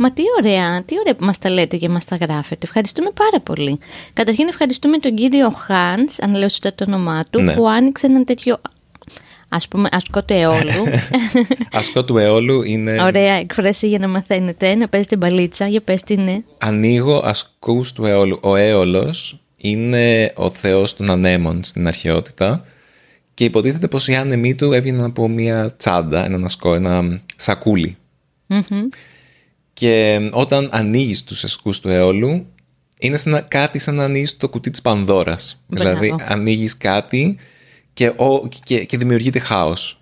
Μα 0.00 0.12
τι 0.12 0.22
ωραία, 0.38 0.82
τι 0.84 0.98
ωραία 0.98 1.14
που 1.14 1.24
μας 1.24 1.38
τα 1.38 1.50
λέτε 1.50 1.76
και 1.76 1.88
μας 1.88 2.04
τα 2.04 2.16
γράφετε. 2.16 2.66
Ευχαριστούμε 2.66 3.10
πάρα 3.14 3.40
πολύ. 3.42 3.78
Καταρχήν 4.12 4.48
ευχαριστούμε 4.48 4.98
τον 4.98 5.14
κύριο 5.14 5.50
Χάνς, 5.50 6.18
αν 6.18 6.34
λέω 6.34 6.48
σωστά 6.48 6.74
το 6.74 6.84
όνομά 6.88 7.24
του, 7.30 7.40
Ναι. 7.42 7.54
που 7.54 7.68
άνοιξε 7.68 8.06
έναν 8.06 8.24
τέτοιο, 8.24 8.60
ας 9.48 9.68
πούμε, 9.68 9.88
ασκό 9.92 10.24
του 10.24 10.32
αιώλου. 10.34 10.84
Ασκό 11.72 12.04
του 12.04 12.18
αιώλου 12.18 12.62
είναι. 12.62 13.02
ωραία 13.02 13.34
εκφράση 13.34 13.88
για 13.88 13.98
να 13.98 14.08
μαθαίνετε, 14.08 14.74
να 14.74 14.88
παίζετε 14.88 15.16
μπαλίτσα, 15.16 15.66
για 15.66 15.80
πες 15.80 16.02
τι 16.02 16.14
είναι. 16.14 16.44
Ανοίγω 16.58 17.16
ασκούς 17.24 17.92
του 17.92 18.04
αιώλου. 18.06 18.38
Ο 18.42 18.56
έολος 18.56 19.40
είναι 19.56 20.32
ο 20.36 20.50
θεός 20.50 20.96
των 20.96 21.10
ανέμων 21.10 21.64
στην 21.64 21.86
αρχαιότητα 21.86 22.64
και 23.34 23.44
υποτίθεται 23.44 23.88
πως 23.88 24.08
οι 24.08 24.14
άνεμοι 24.14 24.54
του 24.54 24.72
έβγαιναν 24.72 25.04
από 25.04 25.28
μια 25.28 25.74
τσάντα, 25.76 26.24
έναν 26.24 26.44
ασκό, 26.44 26.74
ένα 26.74 27.20
σακούλι. 27.36 27.96
Μμμ. 28.46 28.62
Και 29.78 30.28
όταν 30.32 30.68
ανοίγεις 30.72 31.24
τους 31.24 31.44
ασκούς 31.44 31.80
του 31.80 31.88
αιώλου 31.88 32.46
είναι 32.98 33.16
σαν 33.16 33.32
να, 33.32 33.40
κάτι 33.40 33.78
σαν 33.78 33.94
να 33.94 34.04
ανοίγεις 34.04 34.36
το 34.36 34.48
κουτί 34.48 34.70
της 34.70 34.82
Πανδώρας. 34.82 35.62
Μπράβο. 35.66 35.88
Δηλαδή 36.00 36.14
ανοίγεις 36.28 36.76
κάτι 36.76 37.38
και, 37.92 38.06
ο, 38.16 38.48
και, 38.64 38.84
και 38.84 38.96
δημιουργείται 38.98 39.38
χάος. 39.38 40.00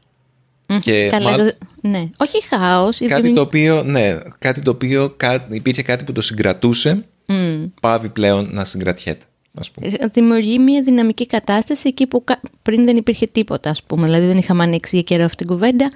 Και 0.81 1.09
Καλά, 1.11 1.31
μάλλον- 1.31 1.47
το- 1.59 1.89
ναι. 1.89 2.09
Όχι 2.17 2.43
χάος. 2.49 3.01
η 3.01 3.07
κάτι 3.07 3.21
δημιου- 3.21 3.37
το 3.37 3.43
οποίο, 3.43 3.83
ναι, 3.83 4.19
κάτι 4.39 4.61
το 4.63 4.71
οποίο 4.71 5.11
κά- 5.17 5.55
υπήρχε 5.55 5.83
κάτι 5.83 6.05
που 6.05 6.13
το 6.13 6.21
συγκρατούσε, 6.21 7.05
Μμ. 7.27 7.65
πάβει 7.81 8.09
πλέον 8.09 8.49
να 8.53 8.65
συγκρατιέται. 8.65 9.25
Ας 9.59 9.71
πούμε. 9.71 9.87
Ε, 9.99 10.07
Δημιουργεί 10.07 10.59
μια 10.59 10.83
δυναμική 10.83 11.27
κατάσταση 11.27 11.89
εκεί 11.89 12.07
που 12.07 12.25
κα- 12.25 12.41
πριν 12.63 12.85
δεν 12.85 12.97
υπήρχε 12.97 13.27
τίποτα, 13.27 13.71
ας 13.71 13.83
πούμε. 13.83 14.05
Δηλαδή 14.07 14.27
δεν 14.27 14.39
είχαμε 14.39 14.63
ανοίξει 14.63 14.95
για 14.97 15.05
καιρό 15.05 15.25
αυτή 15.25 15.37
την 15.37 15.47
κουβέντα. 15.47 15.91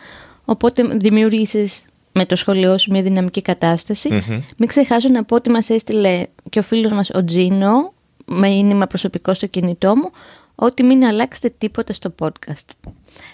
Οπότε 0.45 0.83
δημιουργήσεις 0.83 1.83
με 2.12 2.26
το 2.26 2.37
σχολείο 2.37 2.79
σου 2.79 2.90
μια 2.90 3.02
δυναμική 3.02 3.43
κατάσταση. 3.43 4.09
Μην 4.57 4.69
ξεχάσω 4.69 5.09
να 5.09 5.25
πω 5.25 5.35
ότι 5.37 5.50
μας 5.50 5.71
έστειλε 5.71 6.26
και 6.50 6.59
ο 6.59 6.62
φίλος 6.62 6.93
μας 6.93 7.11
ο 7.11 7.25
Τζίνο, 7.25 7.93
με 8.25 8.49
μήνυμα 8.49 8.87
προσωπικό 8.87 9.35
στο 9.35 9.47
κινητό 9.47 9.97
μου, 9.97 10.11
ότι 10.55 10.83
μην 10.83 11.05
αλλάξετε 11.05 11.52
τίποτα 11.59 11.93
στο 11.93 12.14
podcast. 12.19 12.90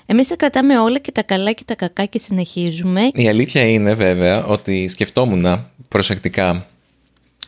Εμείς 0.07 0.29
τα 0.29 0.37
κρατάμε 0.37 0.79
όλα 0.79 0.99
και 0.99 1.13
τα 1.13 1.23
καλά 1.23 1.53
και 1.53 1.63
τα 1.65 1.75
κακά 1.75 2.05
και 2.05 2.19
συνεχίζουμε. 2.19 3.11
Η 3.15 3.29
αλήθεια 3.29 3.63
είναι 3.63 3.95
βέβαια 3.95 4.45
ότι 4.45 4.89
σκεφτόμουν 4.89 5.67
προσεκτικά 5.89 6.67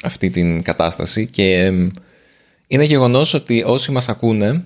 αυτή 0.02 0.30
την 0.30 0.62
κατάσταση 0.62 1.26
και 1.26 1.54
εμ, 1.54 1.90
είναι 2.66 2.85
γεγονός 2.85 3.35
ότι 3.35 3.62
όσοι 3.66 3.90
μας 3.92 4.08
ακούνε 4.08 4.64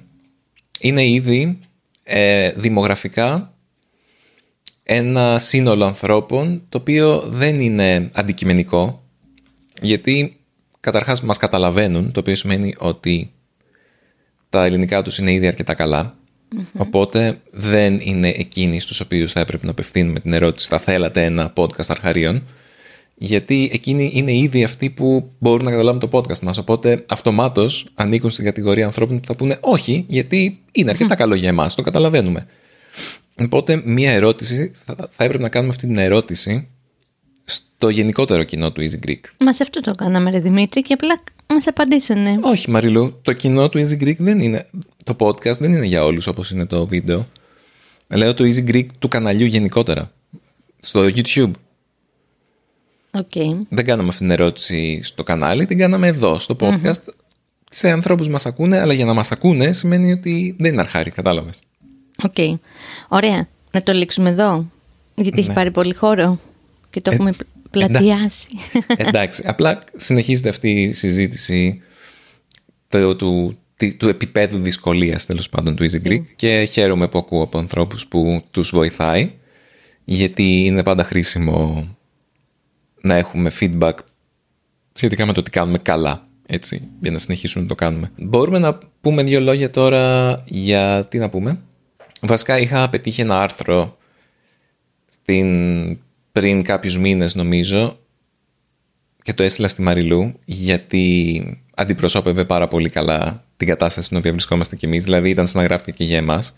είναι 0.81 1.07
ήδη 1.07 1.59
ε, 2.05 2.51
δημογραφικά 2.51 3.52
ένα 4.93 5.39
σύνολο 5.39 5.85
ανθρώπων 5.85 6.63
το 6.69 6.79
οποίο 6.79 7.21
δεν 7.21 7.61
είναι 7.61 8.11
αντικειμενικό 8.13 9.03
γιατί 9.83 10.37
καταρχάς 10.81 11.23
μας 11.23 11.37
καταλαβαίνουν 11.37 12.13
το 12.13 12.21
οποίο 12.21 12.35
σημαίνει 12.35 12.75
ότι 12.79 13.31
τα 14.51 14.65
ελληνικά 14.65 15.03
τους 15.03 15.19
είναι 15.19 15.33
ήδη 15.33 15.47
αρκετά 15.47 15.75
καλά. 15.75 16.17
Οπότε 16.77 17.41
δεν 17.51 17.99
είναι 18.03 18.29
εκείνοι 18.29 18.81
στους 18.81 19.01
οποίους 19.01 19.33
θα 19.33 19.41
έπρεπε 19.41 19.65
να 19.65 19.71
απευθύνουμε 19.71 20.21
την 20.21 20.33
ερώτηση 20.33 20.69
θα 20.69 20.79
θέλατε 20.79 21.25
ένα 21.25 21.53
podcast 21.57 21.89
αρχαρίων; 21.89 22.43
Γιατί 23.15 23.71
εκείνοι 23.73 24.11
είναι 24.15 24.33
ήδη 24.37 24.65
αυτοί 24.65 24.91
που 24.91 25.31
μπορούν 25.39 25.65
να 25.65 25.71
καταλάβουν 25.71 26.01
το 26.01 26.09
podcast 26.13 26.39
μας 26.39 26.59
οπότε 26.59 27.05
αυτομάτως 27.09 27.89
ανήκουν 27.95 28.31
στην 28.31 28.45
κατηγορία 28.45 28.85
ανθρώπων 28.85 29.21
που 29.21 29.27
θα 29.27 29.35
πούνε 29.35 29.59
όχι 29.61 30.05
γιατί 30.09 30.61
είναι 30.73 30.91
αρκετά 30.91 31.15
καλό 31.15 31.35
για 31.35 31.49
εμάς, 31.49 31.75
το 31.75 31.83
καταλαβαίνουμε. 31.83 32.47
Οπότε 33.39 33.83
μία 33.85 34.13
ερώτηση, 34.13 34.73
θα, 34.85 34.95
θα 35.11 35.25
έπρεπε 35.25 35.43
να 35.43 35.49
κάνουμε 35.49 35.73
αυτή 35.73 35.87
την 35.87 35.97
ερώτηση 35.97 36.69
στο 37.45 37.89
γενικότερο 37.89 38.43
κοινό 38.43 38.73
του 38.73 38.81
Easy 38.81 39.07
Greek. 39.07 39.21
Μας 39.39 39.61
αυτό 39.61 39.81
το 39.81 39.95
κάναμε, 39.95 40.31
ρε 40.31 40.41
Δημήτρη, 40.41 40.83
και 40.83 40.93
απλά 40.93 41.23
μας 41.47 41.67
απαντήσανε. 41.67 42.39
Όχι, 42.43 42.71
Μαριλού, 42.71 43.19
το 43.23 43.33
κοινό 43.33 43.69
του 43.69 43.79
Easy 43.79 44.03
Greek 44.03 44.17
δεν 44.17 44.39
είναι. 44.39 44.67
Το 45.05 45.17
podcast 45.19 45.59
δεν 45.59 45.73
είναι 45.73 45.87
για 45.87 46.05
όλους 46.05 46.27
όπως 46.27 46.51
είναι 46.51 46.67
το 46.67 46.87
βίντεο. 46.87 47.29
Λέω 48.09 48.35
το 48.35 48.45
Easy 48.45 48.71
Greek 48.71 48.87
του 48.99 49.09
καναλιού 49.09 49.47
γενικότερα. 49.47 50.13
Στο 50.81 51.05
YouTube. 51.05 51.51
Okay. 53.11 53.61
Δεν 53.69 53.85
κάναμε 53.85 54.09
αυτή 54.09 54.21
την 54.21 54.31
ερώτηση 54.31 55.01
στο 55.03 55.23
κανάλι, 55.23 55.67
την 55.67 55.79
κάναμε 55.79 56.07
εδώ, 56.07 56.39
στο 56.39 56.57
podcast. 56.61 57.03
Σε 57.71 57.91
ανθρώπους 57.91 58.29
μας 58.29 58.47
ακούνε, 58.47 58.81
αλλά 58.81 58.93
για 58.93 59.05
να 59.05 59.13
μας 59.13 59.33
ακούνε 59.33 59.73
σημαίνει 59.73 60.13
ότι 60.13 60.57
δεν 60.59 60.73
είναι 60.73 60.81
αρχάρι, 60.81 61.11
κατάλαβες. 61.11 61.63
OK. 62.25 62.35
Okay. 62.37 62.55
Ωραία. 63.09 63.49
Να 63.71 63.83
το 63.83 63.93
λήξουμε 63.93 64.31
εδώ. 64.31 64.71
Γιατί 65.15 65.39
έχει 65.39 65.49
Ναι. 65.49 65.55
πάρει 65.55 65.71
πολύ 65.71 65.95
χώρο 65.95 66.39
και 66.91 67.01
το 67.01 67.11
έχουμε 67.11 67.33
πλατιάσει. 67.71 68.49
Εντάξει, 68.97 69.43
απλά 69.47 69.85
συνεχίζεται 69.97 70.49
αυτή 70.49 70.71
η 70.71 70.93
συζήτηση 70.93 71.83
του, 72.89 73.17
του, 73.17 73.59
τη- 73.77 73.95
του 73.97 74.09
επίπεδου 74.09 74.59
δυσκολίας 74.59 75.27
τέλος 75.27 75.49
πάντων 75.49 75.77
του 75.77 75.91
Easy 75.91 76.07
Greek 76.09 76.23
και 76.37 76.65
χαίρομαι 76.71 77.09
που 77.09 77.19
ακούω 77.19 77.43
από 77.43 77.59
ανθρώπους 77.59 78.07
που 78.07 78.43
τους 78.51 78.71
βοηθάει 78.71 79.31
γιατί 80.05 80.65
είναι 80.65 80.83
πάντα 80.83 81.05
χρήσιμο 81.05 81.87
να 83.01 83.15
έχουμε 83.15 83.53
feedback 83.61 83.93
σχετικά 84.93 85.27
με 85.27 85.33
το 85.33 85.43
τι 85.43 85.51
κάνουμε 85.51 85.79
καλά 85.79 86.27
έτσι, 86.47 86.89
για 87.01 87.11
να 87.11 87.19
συνεχίσουμε 87.19 87.63
να 87.63 87.69
το 87.69 87.75
κάνουμε. 87.75 88.11
Μπορούμε 88.17 88.59
να 88.59 88.79
πούμε 89.01 89.23
δύο 89.23 89.41
λόγια 89.41 89.71
τώρα 89.71 90.35
για 90.47 91.07
τι 91.11 91.19
να 91.19 91.29
πούμε; 91.31 91.59
Βασικά 92.25 92.59
είχα 92.59 92.91
πετύχει 92.91 93.21
ένα 93.21 93.41
άρθρο 93.43 93.97
στην, 95.11 95.99
πριν 96.33 96.63
κάποιους 96.63 96.99
μήνες 96.99 97.35
νομίζω 97.35 97.99
και 99.23 99.35
το 99.35 99.43
έστειλα 99.43 99.69
στη 99.69 99.83
Μαριλού 99.83 100.35
γιατί 100.45 101.43
αντιπροσώπευε 101.75 102.45
πάρα 102.45 102.69
πολύ 102.69 102.89
καλά 102.89 103.45
την 103.57 103.69
κατάσταση 103.69 104.07
στην 104.07 104.19
οποία 104.19 104.31
βρισκόμαστε 104.31 104.77
κι 104.77 104.85
εμείς, 104.85 105.05
δηλαδή 105.05 105.31
ήταν 105.31 105.47
σαν 105.47 105.61
να 105.61 105.67
γράφτηκε 105.67 105.97
και 105.97 106.05
για 106.05 106.17
εμάς, 106.17 106.57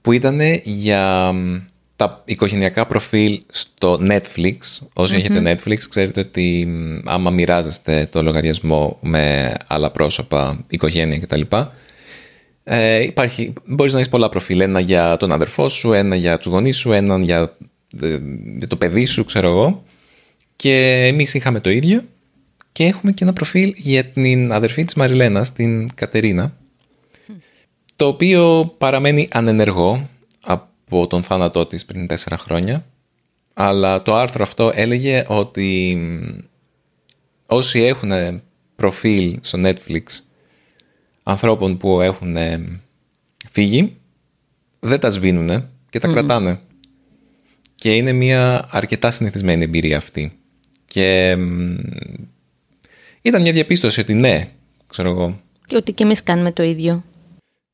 που 0.00 0.12
ήταν 0.12 0.40
για 0.64 1.32
μ, 1.32 1.56
τα 1.96 2.22
οικογενειακά 2.24 2.86
προφίλ 2.86 3.42
στο 3.52 4.00
Netflix. 4.02 4.56
Όσοι 4.92 5.14
έχετε 5.14 5.42
Netflix 5.44 5.78
ξέρετε 5.88 6.20
ότι 6.20 6.66
μ, 6.66 7.08
άμα 7.08 7.30
μοιράζεστε 7.30 8.08
το 8.10 8.22
λογαριασμό 8.22 8.98
με 9.02 9.54
άλλα 9.66 9.90
πρόσωπα, 9.90 10.64
οικογένεια 10.68 11.18
κτλ. 11.18 11.42
Ε, 12.70 13.02
υπάρχει, 13.02 13.52
μπορείς 13.64 13.92
να 13.92 13.98
έχεις 13.98 14.10
πολλά 14.10 14.28
προφίλ. 14.28 14.60
Ένα 14.60 14.80
για 14.80 15.16
τον 15.16 15.32
αδερφό 15.32 15.68
σου, 15.68 15.92
ένα 15.92 16.16
για 16.16 16.38
τους 16.38 16.46
γονείς 16.46 16.76
σου, 16.76 16.92
έναν 16.92 17.22
για, 17.22 17.56
ε, 18.02 18.18
για 18.56 18.66
το 18.66 18.76
παιδί 18.76 19.04
σου, 19.04 19.24
ξέρω 19.24 19.48
εγώ. 19.48 19.84
Και 20.56 21.06
εμείς 21.06 21.34
είχαμε 21.34 21.60
το 21.60 21.70
ίδιο 21.70 22.02
και 22.72 22.84
έχουμε 22.84 23.12
και 23.12 23.24
ένα 23.24 23.32
προφίλ 23.32 23.72
για 23.76 24.04
την 24.04 24.52
αδερφή 24.52 24.84
της 24.84 24.94
Μαριλένας, 24.94 25.52
την 25.52 25.94
Κατερίνα, 25.94 26.56
το 27.96 28.06
οποίο 28.06 28.74
παραμένει 28.78 29.28
ανενεργό 29.32 30.08
από 30.40 31.06
τον 31.06 31.22
θάνατό 31.22 31.66
της 31.66 31.84
πριν 31.84 32.06
τέσσερα 32.06 32.38
χρόνια. 32.38 32.86
Αλλά 33.54 34.02
το 34.02 34.16
άρθρο 34.16 34.42
αυτό 34.42 34.70
έλεγε 34.74 35.24
ότι 35.26 35.96
μ, 36.00 36.38
όσοι 37.46 37.80
έχουν 37.80 38.12
προφίλ 38.76 39.38
στο 39.40 39.58
Netflix 39.62 40.02
ανθρώπων 41.28 41.76
που 41.76 42.00
έχουν 42.00 42.36
ε, 42.36 42.80
φύγει, 43.50 43.96
δεν 44.80 45.00
τα 45.00 45.10
σβήνουν 45.10 45.68
και 45.90 45.98
τα 45.98 46.08
κρατάνε. 46.08 46.60
Και 47.74 47.94
είναι 47.96 48.12
μια 48.12 48.68
αρκετά 48.70 49.10
συνηθισμένη 49.10 49.62
εμπειρία 49.64 49.96
αυτή. 49.96 50.38
Και 50.86 51.36
μ, 51.38 51.76
ήταν 53.22 53.42
μια 53.42 53.52
διαπίστωση 53.52 54.00
ότι 54.00 54.14
ναι, 54.14 54.48
ξέρω 54.86 55.10
εγώ, 55.10 55.40
Και 55.66 55.76
ότι 55.76 55.92
και 55.92 56.02
εμείς 56.02 56.22
κάνουμε 56.22 56.52
το 56.52 56.62
ίδιο. 56.62 57.04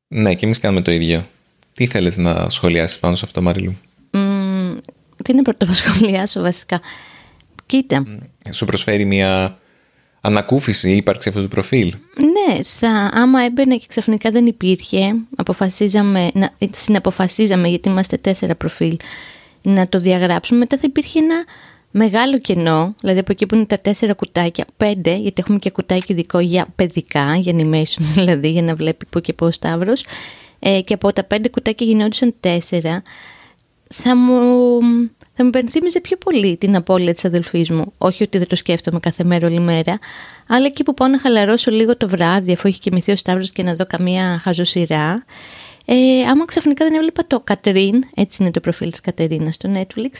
ναι 0.08 0.34
και 0.34 0.44
εμείς 0.44 0.58
κάνουμε 0.58 0.82
το 0.82 0.90
ίδιο. 0.90 1.26
Τι 1.74 1.86
θέλεις 1.86 2.16
να 2.16 2.48
σχολιάσεις 2.48 2.98
πάνω 2.98 3.14
σε 3.14 3.24
αυτό 3.24 3.42
Μαριλού; 3.42 3.76
Μ, 4.10 4.76
τι 5.24 5.32
είναι 5.32 5.42
πρώτο 5.42 5.66
να 5.66 5.72
σχολιάσω 5.72 6.40
βασικά. 6.40 6.80
Κοίτα, 7.66 8.04
Σου 8.50 8.64
προσφέρει 8.64 9.04
μια 9.04 9.58
ανακούφιση 10.24 10.90
η 10.90 10.96
ύπαρξη 10.96 11.28
αυτού 11.28 11.42
του 11.42 11.48
προφίλ. 11.48 11.94
ναι, 12.16 12.62
θα, 12.62 13.10
άμα 13.12 13.40
έμπαινε 13.40 13.76
και 13.76 13.84
ξαφνικά 13.88 14.30
δεν 14.30 14.46
υπήρχε, 14.46 15.14
αποφασίζαμε, 15.36 16.30
να, 16.34 16.50
συναποφασίζαμε 16.70 17.68
γιατί 17.68 17.88
είμαστε 17.88 18.16
τέσσερα 18.16 18.54
προφίλ, 18.54 18.96
να 19.62 19.88
το 19.88 19.98
διαγράψουμε, 19.98 20.58
μετά 20.58 20.76
θα 20.76 20.82
υπήρχε 20.86 21.18
ένα 21.18 21.44
μεγάλο 21.90 22.38
κενό, 22.38 22.94
δηλαδή 23.00 23.18
από 23.18 23.32
εκεί 23.32 23.46
που 23.46 23.54
είναι 23.54 23.64
τα 23.64 23.78
τέσσερα 23.78 24.14
κουτάκια, 24.14 24.64
πέντε, 24.76 25.14
γιατί 25.14 25.40
έχουμε 25.40 25.58
και 25.58 25.70
κουτάκι 25.70 26.12
ειδικό 26.12 26.38
για 26.38 26.66
παιδικά, 26.76 27.36
για 27.36 27.52
animation 27.56 28.02
δηλαδή, 28.14 28.50
για 28.50 28.62
να 28.62 28.74
βλέπει 28.74 29.06
που 29.06 29.20
και 29.20 29.32
πώς 29.32 29.48
ο 29.48 29.52
Σταύρος, 29.52 30.04
ε, 30.58 30.80
και 30.80 30.94
από 30.94 31.12
τα 31.12 31.24
πέντε 31.24 31.48
κουτάκια 31.48 31.86
γινόντουσαν 31.86 32.34
τέσσερα, 32.40 33.02
θα 33.96 34.16
μου, 34.16 34.80
θα 35.34 35.42
μου 35.42 35.48
υπενθύμιζε 35.48 36.00
πιο 36.00 36.16
πολύ 36.16 36.56
την 36.56 36.76
απώλεια 36.76 37.14
της 37.14 37.24
αδελφής 37.24 37.70
μου. 37.70 37.92
Όχι 37.98 38.22
ότι 38.22 38.38
δεν 38.38 38.46
το 38.46 38.56
σκέφτομαι 38.56 39.00
κάθε 39.00 39.24
μέρα 39.24 39.46
όλη 39.46 39.60
μέρα, 39.60 39.98
αλλά 40.46 40.66
εκεί 40.66 40.82
που 40.82 40.94
πάω 40.94 41.08
να 41.08 41.18
χαλαρώσω 41.18 41.70
λίγο 41.70 41.96
το 41.96 42.08
βράδυ, 42.08 42.52
αφού 42.52 42.68
έχει 42.68 42.78
κοιμηθεί 42.78 43.12
ο 43.12 43.16
Σταύρος 43.16 43.50
και 43.50 43.62
να 43.62 43.74
δω 43.74 43.86
καμία 43.86 44.38
χαζοσυρά, 44.42 45.24
ε, 45.84 46.22
άμα 46.28 46.44
ξαφνικά 46.44 46.84
δεν 46.84 46.94
έβλεπα 46.94 47.26
το 47.26 47.40
Κατερίν, 47.40 48.04
έτσι 48.14 48.42
είναι 48.42 48.50
το 48.50 48.60
προφίλ 48.60 48.90
της 48.90 49.00
Κατερίνας 49.00 49.54
στο 49.54 49.70
Netflix, 49.74 50.12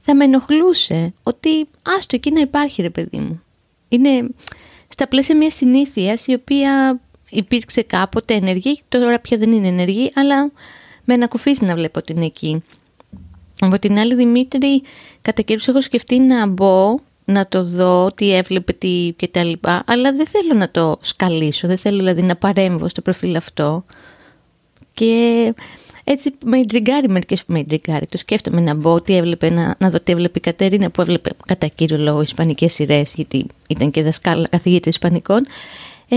θα 0.00 0.14
με 0.14 0.24
ενοχλούσε 0.24 1.12
ότι 1.22 1.68
άστο 1.82 2.16
εκεί 2.16 2.30
να 2.30 2.40
υπάρχει 2.40 2.82
ρε 2.82 2.90
παιδί 2.90 3.18
μου. 3.18 3.42
Είναι 3.88 4.28
στα 4.88 5.08
πλαίσια 5.08 5.36
μιας 5.36 5.54
συνήθειας 5.54 6.26
η 6.26 6.34
οποία 6.34 7.00
υπήρξε 7.30 7.82
κάποτε 7.82 8.34
ενεργή, 8.34 8.80
τώρα 8.88 9.20
πια 9.20 9.36
δεν 9.36 9.52
είναι 9.52 9.68
ενεργή, 9.68 10.10
αλλά 10.14 10.52
με 11.04 11.14
ανακουφίζει 11.14 11.64
να 11.64 11.74
βλέπω 11.74 11.98
ότι 11.98 12.12
είναι 12.12 12.24
εκεί. 12.24 12.62
Από 13.60 13.78
την 13.78 13.98
άλλη 13.98 14.14
Δημήτρη, 14.14 14.82
κατά 15.22 15.42
καιρούς 15.42 15.68
έχω 15.68 15.80
σκεφτεί 15.80 16.18
να 16.18 16.46
μπω, 16.46 16.98
να 17.24 17.46
το 17.46 17.64
δω, 17.64 18.10
τι 18.14 18.34
έβλεπε, 18.34 18.72
τι 18.72 19.14
και 19.16 19.28
τα 19.28 19.44
λοιπά, 19.44 19.84
αλλά 19.86 20.12
δεν 20.12 20.26
θέλω 20.26 20.54
να 20.58 20.70
το 20.70 20.98
σκαλίσω, 21.00 21.66
δεν 21.66 21.78
θέλω 21.78 21.96
δηλαδή 21.96 22.22
να 22.22 22.36
παρέμβω 22.36 22.88
στο 22.88 23.00
προφίλ 23.02 23.36
αυτό. 23.36 23.84
Και 24.94 25.54
έτσι 26.04 26.30
με 26.44 26.58
ιντριγκάρει 26.58 27.08
μερικές 27.08 27.44
που 27.44 27.52
με 27.52 27.58
ιντριγκάρει. 27.58 28.06
Το 28.06 28.16
σκέφτομαι 28.18 28.60
να 28.60 28.74
μπω, 28.74 29.00
τι 29.00 29.16
έβλεπε, 29.16 29.50
να, 29.50 29.74
να 29.78 29.90
δω 29.90 30.00
τι 30.00 30.12
έβλεπε 30.12 30.38
η 30.38 30.40
Κατερίνα 30.40 30.90
που 30.90 31.00
έβλεπε 31.00 31.30
κατά 31.46 31.66
κύριο 31.66 31.98
λόγο 31.98 32.22
ισπανικές 32.22 32.72
σειρές, 32.72 33.12
γιατί 33.14 33.46
ήταν 33.66 33.90
και 33.90 34.02
δασκάλα 34.02 34.48
καθηγήτρια 34.48 34.92
ισπανικών. 34.94 35.46
Ε, 36.08 36.16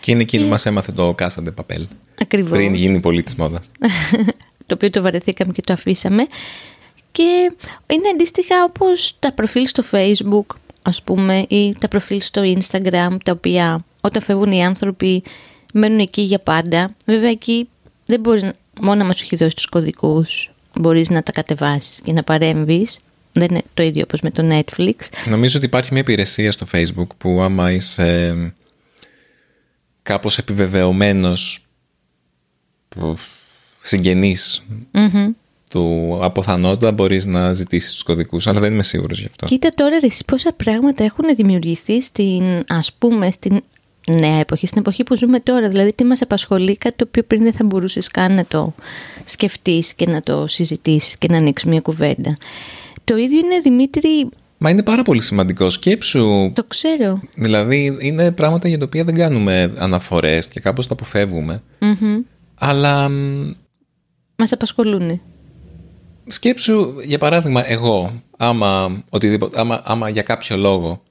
Και 0.00 0.10
είναι 0.10 0.20
εκείνη 0.20 0.42
που 0.44 0.50
μας 0.50 0.66
έμαθε 0.66 0.92
το 0.92 1.14
Casa 1.18 1.44
de 1.44 1.54
Papel. 1.60 1.86
ακριβώς. 2.20 2.50
Πριν 2.50 2.74
γίνει 2.74 3.00
πολύ 3.00 3.22
της 3.22 3.34
μόδας. 3.34 3.70
το 4.72 4.86
οποίο 4.86 4.90
το 4.90 5.02
βαρεθήκαμε 5.02 5.52
και 5.52 5.60
το 5.60 5.72
αφήσαμε. 5.72 6.26
Και 7.12 7.52
είναι 7.86 8.08
αντίστοιχα 8.12 8.64
όπως 8.68 9.16
τα 9.18 9.32
προφίλ 9.32 9.66
στο 9.66 9.82
facebook, 9.90 10.56
ας 10.82 11.02
πούμε, 11.02 11.44
ή 11.48 11.74
τα 11.78 11.88
προφίλ 11.88 12.20
στο 12.20 12.42
instagram, 12.44 13.16
τα 13.24 13.32
οποία 13.32 13.84
όταν 14.00 14.22
φεύγουν 14.22 14.52
οι 14.52 14.64
άνθρωποι 14.64 15.22
μένουν 15.72 15.98
εκεί 15.98 16.22
για 16.22 16.38
πάντα. 16.38 16.94
Βέβαια 17.06 17.30
εκεί 17.30 17.68
δεν 18.06 18.20
μπορείς, 18.20 18.42
να- 18.42 18.54
μόνο 18.80 19.04
μας 19.04 19.16
σου 19.18 19.22
έχει 19.24 19.36
δώσεις 19.36 19.54
τους 19.54 19.66
κωδικούς, 19.66 20.50
μπορείς 20.80 21.10
να 21.10 21.22
τα 21.22 21.32
κατεβάσεις 21.32 22.00
και 22.04 22.12
να 22.12 22.22
παρέμβεις. 22.22 22.98
Δεν 23.32 23.46
είναι 23.50 23.62
το 23.74 23.82
ίδιο 23.82 24.02
όπως 24.02 24.20
με 24.20 24.30
το 24.30 24.48
Netflix. 24.50 24.94
Νομίζω 25.28 25.56
ότι 25.56 25.66
υπάρχει 25.66 25.92
μια 25.92 26.00
υπηρεσία 26.00 26.52
στο 26.52 26.66
Facebook 26.72 27.06
που 27.18 27.40
άμα 27.40 27.72
είσαι 27.72 28.26
ε, 28.26 28.52
κάπως 30.02 30.38
επιβεβαιωμένος 30.38 31.66
που- 33.82 33.88
συγγενής 33.88 34.62
Μμμ. 34.92 35.30
του 35.70 36.18
αποθανόντα 36.22 36.92
μπορείς 36.92 37.26
να 37.26 37.52
ζητήσεις 37.52 37.92
τους 37.92 38.02
κωδικούς, 38.02 38.46
αλλά 38.46 38.60
δεν 38.60 38.72
είμαι 38.72 38.82
σίγουρος 38.82 39.20
γι' 39.20 39.26
αυτό. 39.30 39.46
Κοίτα 39.46 39.68
τώρα 39.74 39.98
ρε, 40.00 40.06
εσύ 40.06 40.24
πόσα 40.24 40.52
πράγματα 40.52 41.04
έχουν 41.04 41.24
δημιουργηθεί 41.36 42.02
στην, 42.02 42.42
ας 42.68 42.92
πούμε, 42.98 43.30
στην 43.30 43.60
νέα 44.10 44.38
εποχή, 44.38 44.66
στην 44.66 44.80
εποχή 44.80 45.02
που 45.04 45.16
ζούμε 45.16 45.40
τώρα. 45.40 45.68
Δηλαδή 45.68 45.92
τι 45.92 46.04
μας 46.04 46.22
απασχολεί, 46.22 46.76
κάτι 46.76 46.96
το 46.96 47.04
οποίο 47.08 47.22
πριν 47.22 47.42
δεν 47.42 47.52
θα 47.52 47.64
μπορούσες 47.64 48.08
καν 48.08 48.34
να 48.34 48.44
το 48.44 48.74
σκεφτείς 49.24 49.92
και 49.92 50.06
να 50.06 50.22
το 50.22 50.46
συζητήσεις 50.46 51.18
και 51.18 51.26
να 51.30 51.36
ανοίξεις 51.36 51.68
μια 51.68 51.80
κουβέντα. 51.80 52.36
Το 53.04 53.16
ίδιο 53.16 53.38
είναι, 53.38 53.58
Δημήτρη, 53.62 54.28
Μα 54.58 54.70
είναι 54.70 54.82
πάρα 54.82 55.02
πολύ 55.02 55.20
σημαντικό. 55.22 55.70
Σκέψου, 55.70 56.52
το 56.54 56.64
ξέρω. 56.64 57.20
δηλαδή 57.36 57.96
είναι 58.00 58.30
πράγματα 58.32 58.68
για 58.68 58.78
τα 58.78 58.84
οποία 58.84 59.04
δεν 59.04 59.14
κάνουμε 59.14 59.72
αναφορές 59.76 60.48
και 60.48 60.60
κάπως 60.60 60.86
τα 60.86 60.92
αποφεύγουμε. 60.92 61.62
Μμμ. 61.78 62.20
Αλλά 62.54 63.08
μ, 63.08 63.50
Μας 64.42 64.52
απασχολούν. 64.52 65.20
σκέψου, 66.26 66.94
για 67.04 67.18
παράδειγμα, 67.18 67.70
εγώ, 67.70 68.22
άμα, 68.36 69.02
οτιδήποτε, 69.10 69.60
άμα, 69.60 69.80
άμα 69.84 70.08
για 70.08 70.22
κάποιο 70.22 70.56
λόγο 70.56 71.02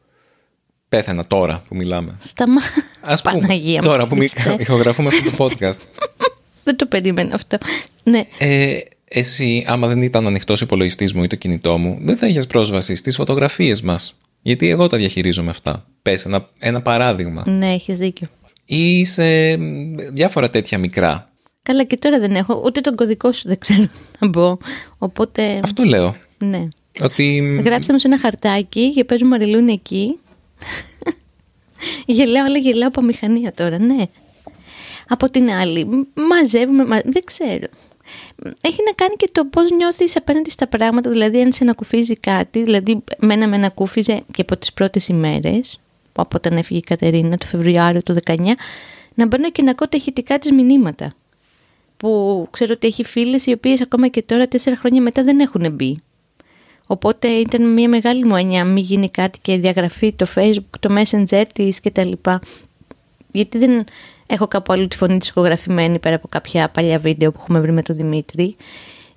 πέθαινα 0.89 1.26
τώρα 1.28 1.63
που 1.67 1.76
μιλάμε. 1.76 2.15
Σταμά... 2.20 2.62
Ας 3.02 3.22
πούμε, 3.22 3.39
Παναγία 3.39 3.82
μου, 3.82 3.88
τώρα 3.88 4.08
που 4.08 4.15
μι- 4.15 4.30
Χριστέ. 4.30 4.56
ηχογραφούμε 4.60 5.08
αυτό 5.08 5.32
το 5.32 5.46
podcast. 5.46 5.80
δεν 6.63 6.76
το 6.76 6.86
περίμενα 6.86 7.36
αυτό. 7.36 7.58
Ναι. 8.04 8.24
Ε, 8.38 8.78
εσύ, 9.06 9.65
άμα 9.67 9.88
δεν 9.88 10.02
ήταν 10.02 10.28
ανοιχτός 10.28 10.62
υπολογιστής 10.62 11.13
μου 11.13 11.24
ή 11.24 11.28
το 11.28 11.36
κινητό 11.36 11.78
μου, 11.78 11.98
δεν 12.02 12.17
θα 12.17 12.28
είχες 12.28 12.48
πρόσβαση 12.48 12.96
στις 12.96 13.15
φωτογραφίες 13.15 13.82
μας. 13.82 14.20
Γιατί 14.41 14.70
εγώ 14.70 14.88
τα 14.88 14.98
διαχειρίζομαι 14.98 15.50
αυτά. 15.50 15.86
Πες 16.02 16.26
ένα, 16.26 16.50
ένα 16.60 16.82
παράδειγμα. 16.82 17.44
Ναι, 17.50 17.74
έχεις 17.74 17.98
δίκιο. 17.98 18.28
Ή 18.65 19.06
σε 19.06 19.56
διάφορα 20.13 20.50
τέτοια 20.50 20.78
μικρά. 20.78 21.31
Καλά, 21.63 21.84
και 21.84 21.97
τώρα 21.97 22.19
δεν 22.19 22.36
έχω. 22.36 22.62
Ούτε 22.65 22.82
τον 22.82 22.95
κωδικό 22.95 23.32
σου 23.32 23.47
δεν 23.47 23.58
ξέρω 23.58 23.88
να 24.19 24.28
μπω. 24.28 24.58
Οπότε. 24.97 25.60
Αυτό 25.63 25.84
λέω. 25.84 26.15
Ναι. 26.38 26.67
Ότι... 27.02 27.58
Γράψτε 27.65 27.93
μου 27.93 28.00
σε 28.00 28.08
ένα 28.08 28.19
χαρτάκι 28.19 28.93
και 28.93 29.04
παίζουμε 29.04 29.30
μαριλούν 29.30 29.67
εκεί. 29.67 30.19
γελάω, 32.06 32.45
αλλά 32.45 32.58
γελάω 32.58 32.88
από 32.88 33.02
μηχανία 33.02 33.52
τώρα, 33.52 33.80
ναι. 33.80 34.04
Από 35.08 35.30
την 35.30 35.52
άλλη, 35.52 36.08
μαζεύουμε, 36.13 36.86
μα... 36.86 37.02
δεν 37.06 37.24
ξέρω. 37.24 37.67
Έχει 38.62 38.80
να 38.86 38.91
κάνει 38.95 39.15
και 39.15 39.30
το 39.32 39.45
πώς 39.45 39.71
νιώθεις 39.71 40.15
απέναντι 40.15 40.50
στα 40.50 40.67
πράγματα, 40.67 41.10
δηλαδή 41.10 41.41
αν 41.41 41.54
σε 41.54 41.60
ανακουφίζει 41.63 42.15
κάτι, 42.15 42.63
δηλαδή 42.63 43.04
μένα 43.19 43.47
με 43.47 43.56
ανακούφιζε 43.56 44.24
και 44.34 44.41
από 44.41 44.58
τις 44.58 44.74
πρώτες 44.74 45.08
ημέρες, 45.08 45.80
από 46.13 46.30
όταν 46.36 46.58
έφυγε 46.58 46.80
η 46.80 46.84
Κατερίνα 46.84 47.38
το 47.38 47.45
Φεβρουάριο 47.45 48.04
του 48.04 48.15
19, 48.26 48.38
να 49.13 49.28
μπαίνω 49.28 49.52
και 49.52 49.62
να 49.62 49.71
ακούω 49.71 49.88
τα 49.88 49.97
ηχητικά 49.97 50.39
της 50.39 50.52
μηνύματα. 50.52 51.13
Που 52.02 52.48
ξέρω 52.52 52.74
ότι 52.76 52.88
έχει 52.88 53.04
φίλες 53.04 53.46
οι 53.46 53.52
οποίες 53.52 53.82
ακόμα 53.82 54.08
και 54.08 54.22
τώρα 54.22 54.48
τέσσερα 54.48 54.76
χρόνια 54.78 55.02
μετά 55.02 55.24
δεν 55.24 55.40
έχουν 55.40 55.72
μπει. 55.72 56.02
Οπότε 56.88 57.28
ήταν 57.28 57.74
μια 57.74 57.90
μεγάλη 57.90 58.26
μου 58.26 58.36
έννοια 58.36 58.66
μην 58.66 58.84
γίνει 58.84 59.10
κάτι 59.10 59.40
και 59.42 59.58
διαγραφεί 59.58 60.14
το 60.14 60.26
facebook, 60.36 60.80
το 60.80 60.96
messenger 60.98 61.44
της 61.54 61.82
κτλ. 61.82 62.12
Γιατί 63.32 63.58
δεν 63.58 63.86
έχω 64.28 64.48
κάπου 64.48 64.74
αλλού 64.74 64.88
τη 64.88 64.98
φωνή 64.98 65.18
της 65.18 65.28
ηχογραφημένη 65.28 66.00
πέρα 66.00 66.16
από 66.16 66.28
κάποια 66.28 66.70
παλιά 66.70 67.00
βίντεο 67.00 67.32
που 67.32 67.40
έχουμε 67.42 67.60
βρει 67.60 67.72
με 67.72 67.82
τον 67.82 67.96
Δημήτρη. 67.96 68.56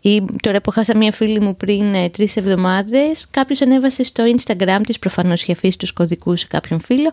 Ή 0.01 0.25
τώρα 0.43 0.61
που 0.61 0.71
χάσα 0.71 0.97
μια 0.97 1.13
φίλη 1.13 1.41
μου 1.41 1.57
πριν 1.57 1.95
ε, 1.95 2.09
τρεις 2.09 2.37
εβδομάδες, 2.37 3.31
κάποιος 3.31 3.61
ανέβασε 3.61 4.05
στο 4.05 4.25
Instagram 4.37 4.81
της, 4.87 4.99
προφανώς 4.99 5.43
είχε 5.43 5.53
αφήσει 5.53 5.79
τους 5.79 5.93
κωδικούς 5.93 6.41
σε 6.41 6.47
κάποιον 6.47 6.81
φίλο, 6.81 7.11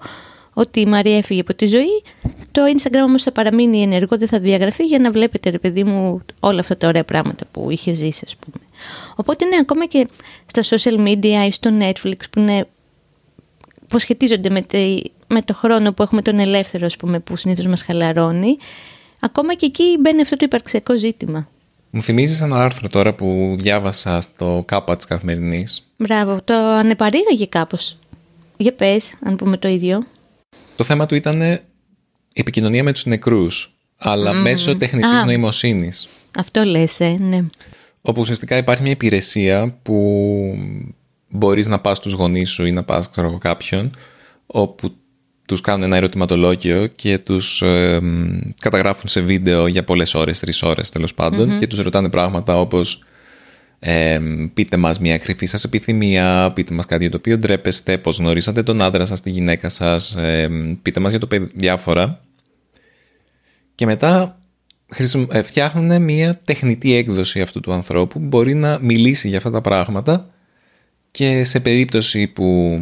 ότι 0.53 0.79
η 0.79 0.85
Μαρία 0.85 1.17
έφυγε 1.17 1.41
από 1.41 1.53
τη 1.53 1.65
ζωή. 1.65 2.03
Το 2.51 2.61
Instagram 2.77 3.03
όμως 3.03 3.23
θα 3.23 3.31
παραμείνει 3.31 3.81
ενεργό, 3.81 4.17
δεν 4.17 4.27
θα 4.27 4.39
διαγραφεί 4.39 4.83
για 4.83 4.99
να 4.99 5.11
βλέπετε, 5.11 5.49
ρε 5.49 5.59
παιδί 5.59 5.83
μου, 5.83 6.21
όλα 6.39 6.59
αυτά 6.59 6.77
τα 6.77 6.87
ωραία 6.87 7.03
πράγματα 7.03 7.45
που 7.51 7.69
είχε 7.69 7.93
ζήσει, 7.93 8.21
ας 8.25 8.35
πούμε. 8.35 8.65
Οπότε 9.15 9.45
ναι, 9.45 9.57
ακόμα 9.61 9.85
και 9.85 10.07
στα 10.45 10.61
social 10.63 11.07
media 11.07 11.47
ή 11.47 11.51
στο 11.51 11.69
Netflix 11.79 12.19
που, 12.31 12.39
είναι, 12.39 12.67
που 13.87 13.99
σχετίζονται 13.99 14.49
με, 14.49 14.61
με 15.27 15.41
το 15.41 15.53
χρόνο 15.53 15.93
που 15.93 16.03
έχουμε 16.03 16.21
τον 16.21 16.39
ελεύθερο, 16.39 16.85
ας 16.85 16.95
πούμε, 16.95 17.19
που 17.19 17.35
συνήθως 17.35 17.65
μας 17.65 17.83
χαλαρώνει, 17.83 18.57
ακόμα 19.19 19.53
και 19.53 19.65
εκεί 19.65 19.97
μπαίνει 19.99 20.21
αυτό 20.21 20.35
το 20.35 20.45
υπαρξιακό 20.45 20.97
ζήτημα. 20.97 21.47
Μου 21.93 22.01
θυμίζεις 22.01 22.41
ένα 22.41 22.63
άρθρο 22.63 22.89
τώρα 22.89 23.13
που 23.13 23.55
διάβασα 23.59 24.21
στο 24.21 24.63
ΚΑΠΑ 24.67 24.95
της 24.95 25.05
Καθημερινής. 25.05 25.87
Μπράβο, 25.97 26.41
το 26.43 26.53
ανεπαρήγαγε 26.53 27.45
κάπως. 27.45 27.97
Για 28.57 28.73
πες, 28.73 29.13
αν 29.23 29.35
πούμε 29.35 29.57
το 29.57 29.67
ίδιο. 29.67 30.03
Το 30.81 30.87
θέμα 30.87 31.05
του 31.05 31.15
ήταν 31.15 31.41
η 31.41 31.59
επικοινωνία 32.33 32.83
με 32.83 32.93
τους 32.93 33.05
νεκρούς, 33.05 33.75
αλλά 33.97 34.33
μέσω 34.33 34.77
τεχνητής 34.77 35.09
Α, 35.09 35.25
νοημοσύνης. 35.25 36.07
Αυτό 36.37 36.63
λες, 36.63 36.99
ε, 36.99 37.17
ναι. 37.19 37.45
Όπου 38.01 38.21
ουσιαστικά 38.21 38.57
υπάρχει 38.57 38.83
μια 38.83 38.91
υπηρεσία 38.91 39.77
που 39.83 39.97
μπορείς 41.29 41.67
να 41.67 41.79
πας 41.79 41.97
στους 41.97 42.13
γονείς 42.13 42.49
σου 42.49 42.65
ή 42.65 42.71
να 42.71 42.83
πας 42.83 43.09
ξέρω, 43.09 43.37
κάποιον 43.37 43.91
όπου 44.45 44.95
τους 45.45 45.61
κάνουν 45.61 45.83
ένα 45.83 45.95
ερωτηματολόγιο 45.95 46.87
και 46.87 47.17
τους 47.17 47.63
καταγράφουν 48.59 49.09
σε 49.09 49.21
βίντεο 49.21 49.67
για 49.67 49.83
πολλές 49.83 50.13
ώρες, 50.13 50.39
τρεις 50.39 50.61
ώρες 50.61 50.89
τέλος 50.89 51.13
και 51.59 51.67
τους 51.67 51.79
ρωτάνε 51.79 52.09
πράγματα 52.09 52.59
όπως 52.59 53.03
πείτε 54.53 54.77
μας 54.77 54.99
μια 54.99 55.17
κρυφή 55.17 55.45
σας 55.45 55.63
επιθυμία, 55.63 56.51
πείτε 56.53 56.73
μας 56.73 56.85
κάτι 56.85 57.01
για 57.01 57.11
το 57.11 57.17
οποίο 57.17 57.37
ντρέπεστε, 57.37 57.97
πώς 57.97 58.17
γνωρίσατε 58.17 58.63
τον 58.63 58.81
άντρα 58.81 59.05
σας, 59.05 59.21
τη 59.21 59.29
γυναίκα 59.29 59.69
σας, 59.69 60.15
πείτε 60.81 60.99
μας 60.99 61.11
για 61.11 61.19
το 61.19 61.27
παιδί, 61.27 61.51
διάφορα. 61.53 62.21
Και 63.75 63.85
μετά 63.85 64.37
ε, 65.29 65.41
φτιάχνουν 65.41 66.01
μια 66.01 66.39
τεχνητή 66.45 66.93
έκδοση 66.93 67.41
αυτού 67.41 67.59
του 67.59 67.73
ανθρώπου 67.73 68.19
που 68.19 68.25
μπορεί 68.27 68.53
να 68.53 68.79
μιλήσει 68.81 69.27
για 69.27 69.37
αυτά 69.37 69.51
τα 69.51 69.61
πράγματα 69.61 70.29
και 71.11 71.43
σε 71.43 71.59
περίπτωση 71.59 72.27
που 72.27 72.79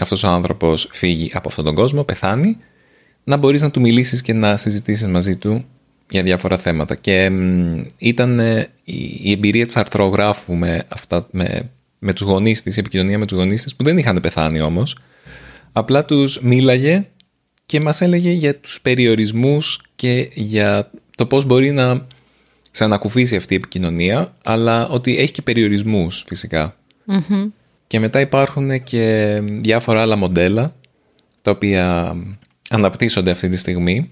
αυτός 0.00 0.22
ο 0.22 0.28
άνθρωπος 0.28 0.88
φύγει 0.92 1.30
από 1.34 1.48
αυτόν 1.48 1.64
τον 1.64 1.74
κόσμο, 1.74 2.04
πεθάνει, 2.04 2.56
να 3.24 3.36
μπορείς 3.36 3.62
να 3.62 3.70
του 3.70 3.80
μιλήσεις 3.80 4.22
και 4.22 4.32
να 4.32 4.56
συζητήσεις 4.56 5.06
μαζί 5.06 5.36
του 5.36 5.64
για 6.10 6.22
διάφορα 6.22 6.56
θέματα. 6.56 6.94
Και 6.94 7.30
ήταν 7.98 8.38
η 8.84 9.30
εμπειρία 9.30 9.66
της 9.66 9.76
αρθρογράφου 9.76 10.54
με, 10.54 10.84
αυτά, 10.88 11.26
με, 11.30 11.70
με 11.98 12.12
τους 12.12 12.26
γονείς 12.26 12.62
της, 12.62 12.76
η 12.76 12.80
επικοινωνία 12.80 13.18
με 13.18 13.26
τους 13.26 13.36
γονείς 13.36 13.62
της, 13.62 13.76
που 13.76 13.84
δεν 13.84 13.98
είχαν 13.98 14.20
πεθάνει 14.20 14.60
όμως, 14.60 14.98
απλά 15.72 16.04
τους 16.04 16.40
μίλαγε 16.40 17.06
και 17.66 17.80
μας 17.80 18.00
έλεγε 18.00 18.30
για 18.30 18.58
τους 18.58 18.80
περιορισμούς 18.80 19.80
και 19.96 20.30
για 20.34 20.90
το 21.16 21.26
πώς 21.26 21.44
μπορεί 21.44 21.72
να 21.72 22.06
ξανακουφίσει 22.70 23.36
αυτή 23.36 23.54
η 23.54 23.56
επικοινωνία, 23.56 24.34
αλλά 24.44 24.88
ότι 24.88 25.18
έχει 25.18 25.32
και 25.32 25.42
περιορισμούς 25.42 26.24
Και 27.86 28.00
μετά 28.00 28.20
υπάρχουν 28.20 28.82
και 28.82 29.38
διάφορα 29.42 30.00
άλλα 30.00 30.16
μοντέλα, 30.16 30.74
τα 31.42 31.50
οποία 31.50 32.16
αναπτύσσονται 32.70 33.30
αυτή 33.30 33.48
τη 33.48 33.56
στιγμή, 33.56 34.10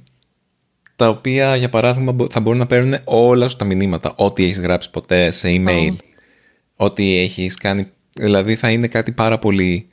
τα 1.02 1.08
οποία 1.08 1.56
για 1.56 1.68
παράδειγμα 1.68 2.26
θα 2.30 2.40
μπορούν 2.40 2.58
να 2.58 2.66
παίρνουν 2.66 2.94
όλα 3.04 3.48
σου 3.48 3.56
τα 3.56 3.64
μηνύματα, 3.64 4.12
ό,τι 4.16 4.44
έχεις 4.44 4.60
γράψει 4.60 4.90
ποτέ 4.90 5.30
σε 5.30 5.48
email, 5.50 5.96
ό,τι 6.76 7.18
έχεις 7.18 7.54
κάνει, 7.54 7.88
δηλαδή 8.12 8.56
θα 8.56 8.70
είναι 8.70 8.86
κάτι 8.86 9.12
πάρα 9.12 9.38
πολύ 9.38 9.88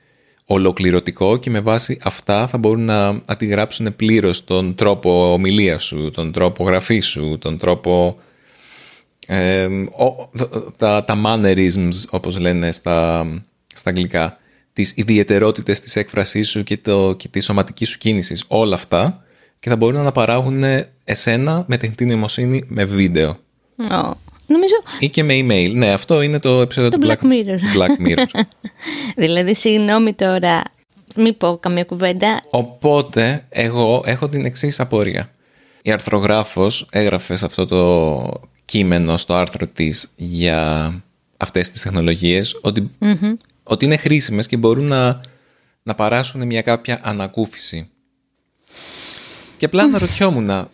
ολοκληρωτικό 0.45 1.37
και 1.37 1.49
με 1.49 1.59
βάση 1.59 1.97
αυτά 2.01 2.47
θα 2.47 2.57
μπορούν 2.57 2.85
να 2.85 3.21
αντιγράψουν 3.25 3.95
πλήρως 3.95 4.43
τον 4.43 4.75
τρόπο 4.75 5.33
ομιλίας 5.33 5.83
σου, 5.83 6.11
τον 6.11 6.31
τρόπο 6.31 6.63
γραφής 6.63 7.07
σου, 7.07 7.37
τον 7.37 7.57
τρόπο... 7.57 8.17
Ε, 9.27 9.67
τα, 10.77 11.03
τα 11.03 11.21
mannerisms 11.25 12.05
όπως 12.09 12.39
λένε 12.39 12.71
στα, 12.71 13.27
στα 13.73 13.89
αγγλικά 13.89 14.37
τις 14.73 14.93
ιδιαιτερότητες 14.95 15.79
της 15.79 15.95
έκφρασής 15.95 16.49
σου 16.49 16.63
και, 16.63 16.77
το, 16.77 17.13
και 17.13 17.27
τη 17.27 17.39
σωματική 17.39 17.85
σου 17.85 17.97
κίνησης. 17.97 18.43
Όλα 18.47 18.75
αυτά 18.75 19.23
και 19.59 19.69
θα 19.69 19.75
μπορούν 19.75 20.01
να 20.01 20.11
παράγουν 20.11 20.63
εσένα 21.03 21.63
με 21.67 21.77
τεχνητή 21.77 22.05
νοημοσύνη 22.05 22.63
με 22.67 22.85
βίντεο. 22.85 23.37
Oh. 23.89 24.11
Νομίζω... 24.49 24.73
Ή 24.99 25.09
και 25.09 25.23
με 25.23 25.33
email. 25.33 25.71
Ναι, 25.73 25.91
αυτό 25.91 26.21
είναι 26.21 26.39
το 26.39 26.61
επεισόδιο 26.61 26.89
του 26.89 26.99
Black 27.07 27.21
Mirror. 27.25 27.77
Black 27.77 28.07
Mirror. 28.07 28.41
δηλαδή, 29.23 29.55
συγγνώμη 29.55 30.13
τώρα, 30.13 30.63
μην 31.15 31.37
πω 31.37 31.57
καμία 31.57 31.83
κουβέντα. 31.83 32.41
Οπότε, 32.49 33.45
εγώ 33.49 34.03
έχω 34.05 34.29
την 34.29 34.45
εξής 34.45 34.79
απορία. 34.79 35.31
Η 35.81 35.91
αρθρογράφος 35.91 36.87
έγραφε 36.91 37.35
σε 37.35 37.45
αυτό 37.45 37.65
το 37.65 38.41
κείμενο 38.65 39.17
στο 39.17 39.33
άρθρο 39.33 39.67
της 39.67 40.13
για 40.15 40.93
αυτές 41.37 41.69
τις 41.69 41.81
τεχνολογίες 41.81 42.59
ότι, 42.61 42.91
ότι 43.63 43.85
είναι 43.85 43.97
χρήσιμες 43.97 44.47
και 44.47 44.57
μπορούν 44.57 44.85
να, 44.85 45.21
να 45.83 45.95
παράσουν 45.95 46.45
μια 46.45 46.61
κάποια 46.61 46.99
ανακούφιση. 47.03 47.89
Και 49.59 49.65
απλά 49.65 49.87
να 49.87 49.97
ρωτιόμουν 49.97 50.69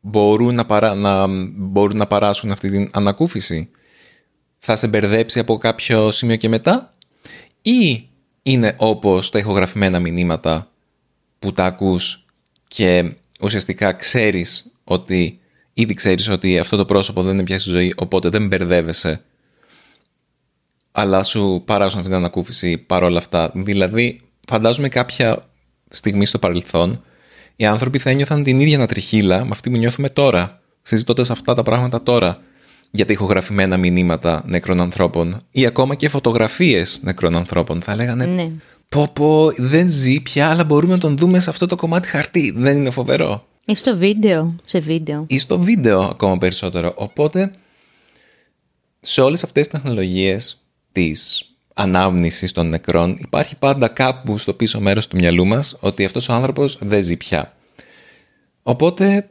μπορούν 0.00 0.54
να, 0.54 0.66
παρά, 0.66 0.94
να, 0.94 1.26
μπορούν 1.56 1.96
να 1.96 2.06
παράσουν 2.06 2.50
αυτή 2.52 2.70
την 2.70 2.88
ανακούφιση; 2.92 3.70
Θα 4.58 4.76
σε 4.76 4.88
μπερδέψει 4.88 5.38
από 5.38 5.56
κάποιο 5.56 6.10
σημείο 6.10 6.36
και 6.36 6.48
μετά; 6.48 6.94
Ή 7.62 8.08
είναι 8.42 8.74
όπως 8.78 9.30
τα 9.30 9.38
ηχογραφημένα 9.38 9.98
μηνύματα 9.98 10.70
που 11.38 11.52
τα 11.52 11.64
ακούς 11.64 12.26
και 12.68 13.14
ουσιαστικά 13.40 13.92
ξέρεις 13.92 14.72
ότι 14.84 15.40
ήδη 15.72 15.94
ξέρεις 15.94 16.28
ότι 16.28 16.58
αυτό 16.58 16.76
το 16.76 16.84
πρόσωπο 16.84 17.22
δεν 17.22 17.32
είναι 17.32 17.42
πια 17.42 17.58
στη 17.58 17.70
ζωή 17.70 17.94
οπότε 17.96 18.28
δεν 18.28 18.46
μπερδεύεσαι 18.46 19.22
αλλά 20.92 21.22
σου 21.22 21.62
παράσουν 21.64 21.98
αυτή 21.98 22.10
την 22.10 22.18
ανακούφιση 22.18 22.78
παρόλα 22.78 23.18
αυτά. 23.18 23.50
Δηλαδή 23.54 24.20
φαντάζομαι 24.48 24.88
κάποια 24.88 25.51
στιγμή 25.92 26.26
στο 26.26 26.38
παρελθόν 26.38 27.02
οι 27.56 27.66
άνθρωποι 27.66 27.98
θα 27.98 28.10
ένιωθαν 28.10 28.42
την 28.42 28.60
ίδια 28.60 28.76
ανατριχίλα 28.76 29.44
με 29.44 29.50
αυτή 29.52 29.70
που 29.70 29.76
νιώθουμε 29.76 30.08
τώρα, 30.08 30.60
συζητώντας 30.82 31.30
αυτά 31.30 31.54
τα 31.54 31.62
πράγματα 31.62 32.02
τώρα 32.02 32.36
για 32.90 33.06
τα 33.06 33.12
ηχογραφημένα 33.12 33.76
μηνύματα 33.76 34.42
νεκρών 34.46 34.80
ανθρώπων 34.80 35.40
ή 35.50 35.66
ακόμα 35.66 35.94
και 35.94 36.08
φωτογραφίες 36.08 37.00
νεκρών 37.02 37.36
ανθρώπων. 37.36 37.82
Θα 37.82 37.96
λέγανε 37.96 38.24
ναι. 38.26 38.50
πω 38.88 39.08
πω 39.12 39.52
δεν 39.56 39.88
ζει 39.88 40.20
πια 40.20 40.50
αλλά 40.50 40.64
μπορούμε 40.64 40.92
να 40.92 40.98
τον 40.98 41.16
δούμε 41.16 41.40
σε 41.40 41.50
αυτό 41.50 41.66
το 41.66 41.76
κομμάτι 41.76 42.08
χαρτί. 42.08 42.52
Δεν 42.56 42.76
είναι 42.76 42.90
φοβερό. 42.90 43.46
Ή 43.64 43.74
στο 43.74 43.96
βίντεο. 43.96 44.56
Σε 44.64 44.80
βίντεο. 44.80 45.24
Ή 45.28 45.38
στο 45.38 45.58
βίντεο 45.58 46.00
ακόμα 46.00 46.38
περισσότερο. 46.38 46.92
Οπότε 46.96 47.50
σε 49.00 49.20
όλες 49.20 49.44
αυτές 49.44 49.68
τις 49.68 49.80
τεχνολογίες 49.80 50.62
της 50.92 51.46
ανάμνησης 51.74 52.52
των 52.52 52.68
νεκρών 52.68 53.16
υπάρχει 53.20 53.56
πάντα 53.56 53.88
κάπου 53.88 54.38
στο 54.38 54.54
πίσω 54.54 54.80
μέρος 54.80 55.08
του 55.08 55.16
μυαλού 55.16 55.46
μας 55.46 55.76
ότι 55.80 56.04
αυτός 56.04 56.28
ο 56.28 56.32
άνθρωπος 56.32 56.78
δεν 56.80 57.02
ζει 57.02 57.16
πια. 57.16 57.56
Οπότε 58.62 59.28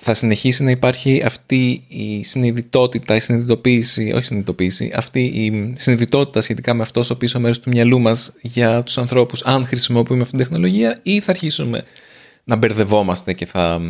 θα 0.00 0.14
συνεχίσει 0.14 0.62
να 0.62 0.70
υπάρχει 0.70 1.22
αυτή 1.24 1.84
η 1.88 2.24
συνειδητότητα, 2.24 3.14
η 3.14 3.20
συνειδητοποίηση, 3.20 4.12
όχι 4.14 4.24
συνειδητοποίηση, 4.24 4.92
αυτή 4.94 5.20
η 5.20 5.74
συνειδητότητα 5.76 6.40
σχετικά 6.40 6.74
με 6.74 6.82
αυτός 6.82 7.04
στο 7.06 7.14
πίσω 7.14 7.40
μέρος 7.40 7.60
του 7.60 7.70
μυαλού 7.70 8.00
μας 8.00 8.32
για 8.42 8.82
τους 8.82 8.98
ανθρώπους 8.98 9.42
αν 9.44 9.66
χρησιμοποιούμε 9.66 10.22
αυτή 10.22 10.36
την 10.36 10.44
τεχνολογία 10.46 10.98
ή 11.02 11.20
θα 11.20 11.30
αρχίσουμε 11.30 11.84
να 12.44 12.56
μπερδευόμαστε 12.56 13.32
και 13.32 13.46
θα, 13.46 13.80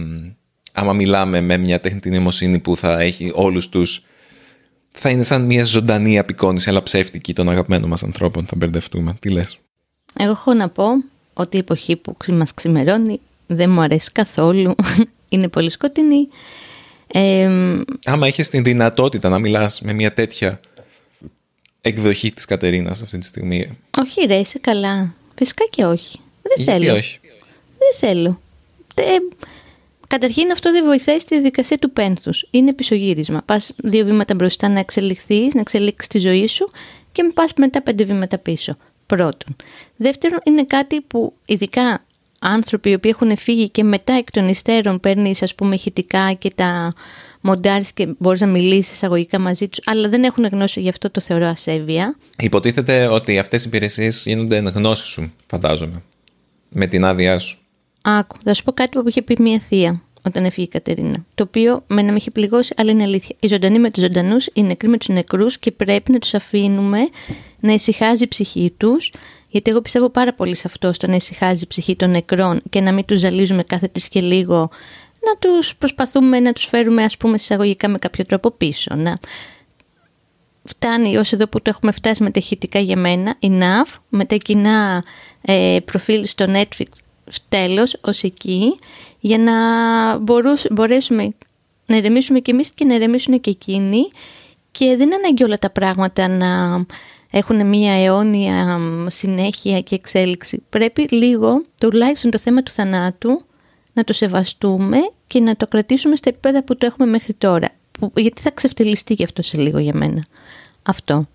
άμα 0.72 0.92
μιλάμε 0.92 1.40
με 1.40 1.56
μια 1.56 1.80
τεχνητή 1.80 2.10
νοημοσύνη 2.10 2.58
που 2.58 2.76
θα 2.76 3.00
έχει 3.00 3.30
όλους 3.34 3.68
τους 3.68 4.04
θα 4.92 5.10
είναι 5.10 5.22
σαν 5.22 5.44
μια 5.44 5.64
ζωντανή 5.64 6.18
απεικόνηση 6.18 6.68
αλλά 6.68 6.82
ψεύτικη 6.82 7.32
των 7.32 7.48
αγαπημένων 7.48 7.88
μας 7.88 8.02
ανθρώπων 8.02 8.46
θα 8.46 8.56
μπερδευτούμε. 8.56 9.16
Τι 9.20 9.30
λες; 9.30 9.58
Εγώ 10.18 10.30
έχω 10.30 10.54
να 10.54 10.68
πω 10.68 10.84
ότι 11.32 11.56
η 11.56 11.60
εποχή 11.60 11.96
που 11.96 12.16
μας 12.28 12.54
ξημερώνει 12.54 13.20
δεν 13.46 13.70
μου 13.70 13.80
αρέσει 13.80 14.12
καθόλου 14.12 14.74
είναι 15.28 15.48
πολύ 15.48 15.70
σκοτεινή. 15.70 16.28
Ε, 17.12 17.50
Άμα 18.04 18.26
έχεις 18.26 18.48
την 18.48 18.62
δυνατότητα 18.62 19.28
να 19.28 19.38
μιλάς 19.38 19.80
με 19.80 19.92
μια 19.92 20.14
τέτοια 20.14 20.60
εκδοχή 21.80 22.32
της 22.32 22.44
Κατερίνας 22.44 23.02
αυτή 23.02 23.18
τη 23.18 23.26
στιγμή. 23.26 23.78
Όχι 23.98 24.26
ρε, 24.26 24.36
είσαι 24.36 24.58
καλά. 24.58 25.14
Φυσικά 25.34 25.64
και 25.70 25.84
όχι. 25.84 26.20
Δεν 26.42 26.66
θέλω. 26.66 26.94
όχι. 26.94 27.20
Δεν 27.78 28.10
θέλω. 28.10 28.40
Ε, 28.94 29.16
καταρχήν 30.08 30.50
αυτό 30.50 30.72
δεν 30.72 30.84
βοηθάει 30.84 31.18
στη 31.18 31.34
διαδικασία 31.34 31.78
του 31.78 31.90
πένθους. 31.90 32.48
Είναι 32.50 32.72
πισωγύρισμα. 32.72 33.42
Πας 33.44 33.72
δύο 33.76 34.04
βήματα 34.04 34.34
μπροστά 34.34 34.68
να 34.68 34.78
εξελιχθείς, 34.78 35.54
να 35.54 35.60
εξελίξεις 35.60 36.08
τη 36.08 36.18
ζωή 36.18 36.46
σου 36.46 36.70
και 37.12 37.30
πας 37.34 37.52
μετά 37.56 37.82
πέντε 37.82 38.04
βήματα 38.04 38.38
πίσω. 38.38 38.76
Πρώτον. 39.06 39.56
Δεύτερον, 39.96 40.38
είναι 40.44 40.64
κάτι 40.64 41.00
που 41.00 41.32
ειδικά 41.46 42.04
άνθρωποι 42.40 42.90
οι 42.90 42.94
οποίοι 42.94 43.10
έχουν 43.14 43.36
φύγει 43.36 43.68
και 43.68 43.84
μετά 43.84 44.12
εκ 44.12 44.30
των 44.30 44.48
υστέρων 44.48 45.00
παίρνεις 45.00 45.42
ας 45.42 45.54
πούμε 45.54 45.74
ηχητικά 45.74 46.32
και 46.32 46.52
τα 46.54 46.94
μοντάρεις 47.40 47.92
και 47.92 48.08
μπορείς 48.18 48.40
να 48.40 48.46
μιλήσεις 48.46 48.94
εισαγωγικά 48.94 49.38
μαζί 49.38 49.68
τους 49.68 49.80
αλλά 49.84 50.08
δεν 50.08 50.24
έχουν 50.24 50.44
γνώση 50.44 50.80
γι' 50.80 50.88
αυτό 50.88 51.10
το 51.10 51.20
θεωρώ 51.20 51.46
ασέβεια. 51.46 52.16
Υποτίθεται 52.38 53.06
ότι 53.06 53.38
αυτές 53.38 53.64
οι 53.64 53.68
υπηρεσίες 53.68 54.22
γίνονται 54.26 54.56
εν 54.56 54.68
γνώση 54.68 55.06
σου 55.06 55.32
φαντάζομαι 55.46 56.02
με 56.68 56.86
την 56.86 57.04
άδειά 57.04 57.38
σου. 57.38 57.57
Άκου, 58.10 58.36
θα 58.44 58.54
σου 58.54 58.62
πω 58.62 58.72
κάτι 58.72 58.98
που 58.98 59.08
είχε 59.08 59.22
πει 59.22 59.36
μια 59.40 59.58
θεία 59.58 60.02
όταν 60.22 60.44
έφυγε 60.44 60.66
η 60.66 60.68
Κατερίνα. 60.68 61.24
Το 61.34 61.42
οποίο 61.42 61.84
με 61.86 62.02
να 62.02 62.10
με 62.10 62.16
είχε 62.16 62.30
πληγώσει, 62.30 62.74
αλλά 62.76 62.90
είναι 62.90 63.02
αλήθεια. 63.02 63.36
Οι 63.40 63.48
ζωντανοί 63.48 63.78
με 63.78 63.90
τους 63.90 64.02
ζωντανούς, 64.02 64.48
οι 64.52 64.62
νεκροί 64.62 64.88
με 64.88 64.96
τους 64.96 65.08
νεκρούς 65.08 65.58
και 65.58 65.70
πρέπει 65.70 66.12
να 66.12 66.18
τους 66.18 66.34
αφήνουμε 66.34 66.98
να 67.60 67.72
ησυχάζει 67.72 68.24
η 68.24 68.28
ψυχή 68.28 68.74
τους 68.76 69.12
γιατί 69.48 69.70
εγώ 69.70 69.80
πιστεύω 69.80 70.10
πάρα 70.10 70.34
πολύ 70.34 70.54
σε 70.54 70.62
αυτό, 70.66 70.92
στο 70.92 71.06
να 71.06 71.14
ησυχάζει 71.14 71.62
η 71.64 71.66
ψυχή 71.66 71.96
των 71.96 72.10
νεκρών 72.10 72.62
και 72.70 72.80
να 72.80 72.92
μην 72.92 73.04
τους 73.04 73.18
ζαλίζουμε 73.18 73.62
κάθε 73.62 73.88
τρεις 73.88 74.08
και 74.08 74.20
λίγο, 74.20 74.70
να 75.20 75.36
τους 75.38 75.76
προσπαθούμε 75.76 76.40
να 76.40 76.52
τους 76.52 76.64
φέρουμε, 76.64 77.02
ας 77.02 77.16
πούμε, 77.16 77.34
εισαγωγικά 77.34 77.88
με 77.88 77.98
κάποιο 77.98 78.24
τρόπο 78.24 78.50
πίσω. 78.50 78.94
Να... 78.94 79.18
Φτάνει 80.64 81.16
ως 81.16 81.32
εδώ 81.32 81.46
που 81.46 81.62
το 81.62 81.70
έχουμε 81.70 81.92
φτάσει 81.92 82.22
με 82.22 82.30
τα 82.30 82.38
ηχητικά 82.42 82.78
για 82.78 82.96
μένα, 82.96 83.36
enough, 83.40 83.98
με 84.08 84.24
τα 84.24 84.36
κοινά 84.36 85.04
ε, 85.40 85.78
προφίλ 85.84 86.26
στο 86.26 86.44
Netflix, 86.48 86.86
τέλος, 87.48 87.96
ως 88.00 88.22
εκεί, 88.22 88.78
για 89.20 89.38
να 89.38 89.54
μπορέσουμε 90.70 91.34
να 91.86 91.96
ηρεμήσουμε 91.96 92.40
κι 92.40 92.50
εμείς 92.50 92.70
και 92.70 92.84
να 92.84 92.94
ηρεμήσουν 92.94 93.40
και 93.40 93.50
εκείνοι. 93.50 94.08
Και 94.70 94.84
δεν 94.84 95.00
είναι 95.00 95.14
ανάγκη 95.14 95.44
όλα 95.44 95.58
τα 95.58 95.70
πράγματα 95.70 96.28
να 96.28 96.84
έχουν 97.30 97.66
μια 97.66 97.92
αιώνια 97.92 98.78
συνέχεια 99.06 99.80
και 99.80 99.94
εξέλιξη. 99.94 100.62
Πρέπει 100.68 101.06
λίγο, 101.10 101.64
τουλάχιστον 101.80 102.30
το 102.30 102.38
θέμα 102.38 102.62
του 102.62 102.70
θανάτου, 102.70 103.42
να 103.92 104.04
το 104.04 104.12
σεβαστούμε 104.12 104.96
και 105.26 105.40
να 105.40 105.56
το 105.56 105.66
κρατήσουμε 105.66 106.16
στα 106.16 106.28
επίπεδα 106.28 106.64
που 106.64 106.76
το 106.76 106.86
έχουμε 106.86 107.06
μέχρι 107.06 107.34
τώρα. 107.34 107.70
Που, 107.90 108.12
γιατί 108.16 108.42
θα 108.42 108.50
ξεφτυλιστεί 108.50 109.14
γι' 109.14 109.24
αυτό 109.24 109.42
σε 109.42 109.56
λίγο 109.56 109.78
για 109.78 109.94
μένα. 109.94 110.24
Αυτό. 110.82 111.28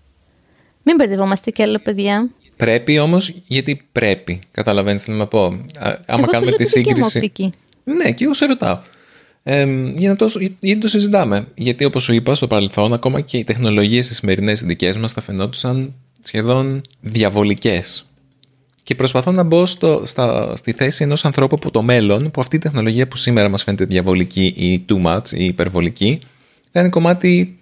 Μην 0.82 0.96
μπερδευόμαστε 0.96 1.50
κι 1.50 1.62
άλλο, 1.62 1.78
παιδιά. 1.78 2.30
Πρέπει 2.56 2.98
όμως, 2.98 3.34
γιατί 3.46 3.82
πρέπει. 3.92 4.40
Καταλαβαίνεις 4.50 5.02
τι 5.02 5.10
να 5.10 5.26
πω. 5.26 5.44
Άμα 5.78 5.98
εγώ 6.06 6.26
κάνουμε 6.26 6.52
τη 6.52 6.64
σύγκριση. 6.64 7.32
Ναι, 7.84 8.12
και 8.12 8.24
εγώ 8.24 8.34
σε 8.34 8.46
ρωτάω. 8.46 8.78
Ε, 9.42 9.66
για 9.94 10.08
να 10.08 10.16
το, 10.16 10.30
γιατί 10.60 10.78
το 10.80 10.88
συζητάμε; 10.88 11.46
Γιατί 11.54 11.84
όπως 11.84 12.02
σου 12.02 12.12
είπα 12.12 12.34
στο 12.34 12.46
παρελθόν, 12.46 12.92
ακόμα 12.92 13.20
και 13.20 13.36
οι 13.36 13.44
τεχνολογίες 13.44 14.08
οι 14.08 14.14
σημερινές 14.14 14.62
δικές 14.62 14.96
μας 14.96 15.12
θα 15.12 15.20
φαινόντουσαν 15.20 15.94
σχεδόν 16.22 16.82
διαβολικές. 17.00 18.08
Και 18.82 18.94
προσπαθώ 18.94 19.30
να 19.30 19.42
μπω 19.42 19.66
στο, 19.66 20.02
στα, 20.04 20.56
στη 20.56 20.72
θέση 20.72 21.02
ενός 21.02 21.24
ανθρώπου 21.24 21.54
από 21.54 21.70
το 21.70 21.82
μέλλον, 21.82 22.30
που 22.30 22.40
αυτή 22.40 22.56
η 22.56 22.58
τεχνολογία 22.58 23.08
που 23.08 23.16
σήμερα 23.16 23.48
μας 23.48 23.62
φαίνεται 23.62 23.84
διαβολική 23.84 24.44
ή 24.56 24.84
too 24.88 25.06
much 25.06 25.30
ή 25.32 25.44
υπερβολική, 25.44 26.20
θα 26.72 26.80
είναι 26.80 26.88
κομμάτι 26.88 27.58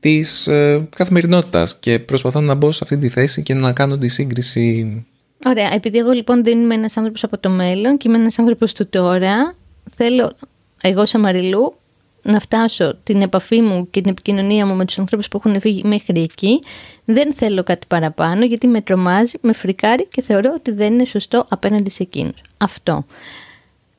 της 0.00 0.46
ε, 0.46 0.88
καθημερινότητας 0.96 1.78
και 1.78 1.98
προσπαθώ 1.98 2.40
να 2.40 2.54
μπω 2.54 2.72
σε 2.72 2.80
αυτή 2.82 2.96
τη 2.96 3.08
θέση 3.08 3.42
και 3.42 3.54
να 3.54 3.72
κάνω 3.72 3.98
τη 3.98 4.08
σύγκριση 4.08 5.04
Ωραία, 5.44 5.74
επειδή 5.74 5.98
εγώ 5.98 6.10
λοιπόν 6.10 6.44
δεν 6.44 6.60
είμαι 6.60 6.74
ένας 6.74 6.96
άνθρωπος 6.96 7.24
από 7.24 7.38
το 7.38 7.50
μέλλον 7.50 7.96
και 7.96 8.08
είμαι 8.08 8.18
ένας 8.18 8.38
άνθρωπος 8.38 8.72
του 8.72 8.88
τώρα, 8.88 9.54
θέλω 9.96 10.32
εγώ 10.80 11.06
σαν 11.06 11.20
Μαριλού 11.20 11.74
να 12.22 12.40
φτάσω 12.40 12.96
την 13.02 13.22
επαφή 13.22 13.60
μου 13.60 13.90
και 13.90 14.00
την 14.00 14.10
επικοινωνία 14.10 14.66
μου 14.66 14.74
με 14.74 14.84
τους 14.84 14.98
ανθρώπους 14.98 15.28
που 15.28 15.40
έχουν 15.44 15.60
φύγει 15.60 15.82
μέχρι 15.84 16.20
εκεί. 16.20 16.60
Δεν 17.04 17.34
θέλω 17.34 17.62
κάτι 17.62 17.86
παραπάνω 17.86 18.44
γιατί 18.44 18.66
με 18.66 18.80
τρομάζει, 18.80 19.38
με 19.40 19.52
φρικάρει 19.52 20.06
και 20.06 20.22
θεωρώ 20.22 20.52
ότι 20.54 20.70
δεν 20.70 20.92
είναι 20.92 21.04
σωστό 21.04 21.46
απέναντι 21.48 21.90
σε 21.90 22.02
εκείνους. 22.02 22.42
Αυτό. 22.56 23.04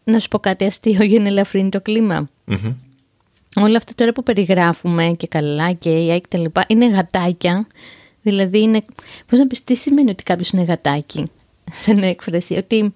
Να 0.04 0.20
σου 0.20 0.28
πω 0.28 0.40
κάτι 0.40 0.66
αστείο 0.66 1.04
για 1.04 1.20
να 1.20 1.28
ελαφρύνει 1.28 1.70
το 1.70 1.82
κλιμα 1.82 2.30
Όλα 3.56 3.78
αυτά 3.78 3.92
τώρα 3.96 4.12
που 4.12 4.24
περιγράφουμε 4.24 5.16
και 5.18 5.28
καλά 5.28 5.72
και 5.72 5.90
AI 5.90 6.22
και 6.22 6.28
τα 6.30 6.38
λοιπά 6.38 6.66
είναι 6.68 6.90
γατάκια. 6.90 7.68
Δηλαδή 8.22 8.62
είναι... 8.62 8.82
Πώς 9.28 9.40
να 9.40 9.48
πεις 9.48 9.64
τι 9.64 9.76
σημαίνει 9.76 10.10
ότι 10.10 10.24
κάποιος 10.24 10.50
είναι 10.50 10.64
γατάκι. 10.64 11.26
Σαν 11.84 11.98
έκφραση. 11.98 12.54
Ότι 12.56 12.94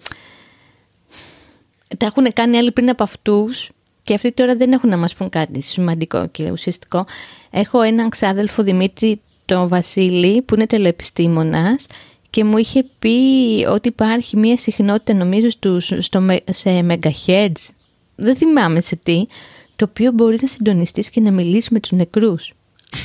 τα 1.97 2.05
έχουν 2.05 2.33
κάνει 2.33 2.57
άλλοι 2.57 2.71
πριν 2.71 2.89
από 2.89 3.03
αυτούς 3.03 3.71
και 4.03 4.13
αυτοί 4.13 4.31
τώρα 4.31 4.55
δεν 4.55 4.71
έχουν 4.71 4.89
να 4.89 4.97
μας 4.97 5.15
πούν 5.15 5.29
κάτι 5.29 5.61
σημαντικό 5.61 6.27
και 6.27 6.51
ουσιαστικό. 6.51 7.05
Έχω 7.51 7.81
έναν 7.81 8.09
ξάδελφο 8.09 8.63
Δημήτρη 8.63 9.21
το 9.45 9.67
Βασίλη 9.67 10.41
που 10.41 10.55
είναι 10.55 10.65
τελεπιστήμονας 10.65 11.85
και 12.29 12.43
μου 12.43 12.57
είχε 12.57 12.85
πει 12.99 13.17
ότι 13.69 13.87
υπάρχει 13.87 14.37
μια 14.37 14.57
συχνότητα 14.57 15.13
νομίζω 15.13 15.49
στους, 15.49 15.91
στο, 15.99 16.25
σε 16.45 16.85
megahertz, 16.89 17.69
δεν 18.15 18.35
θυμάμαι 18.35 18.81
σε 18.81 18.95
τι, 18.95 19.25
το 19.75 19.85
οποίο 19.89 20.11
μπορείς 20.11 20.41
να 20.41 20.47
συντονιστείς 20.47 21.09
και 21.09 21.21
να 21.21 21.31
μιλήσεις 21.31 21.69
με 21.69 21.79
τους 21.79 21.91
νεκρούς. 21.91 22.53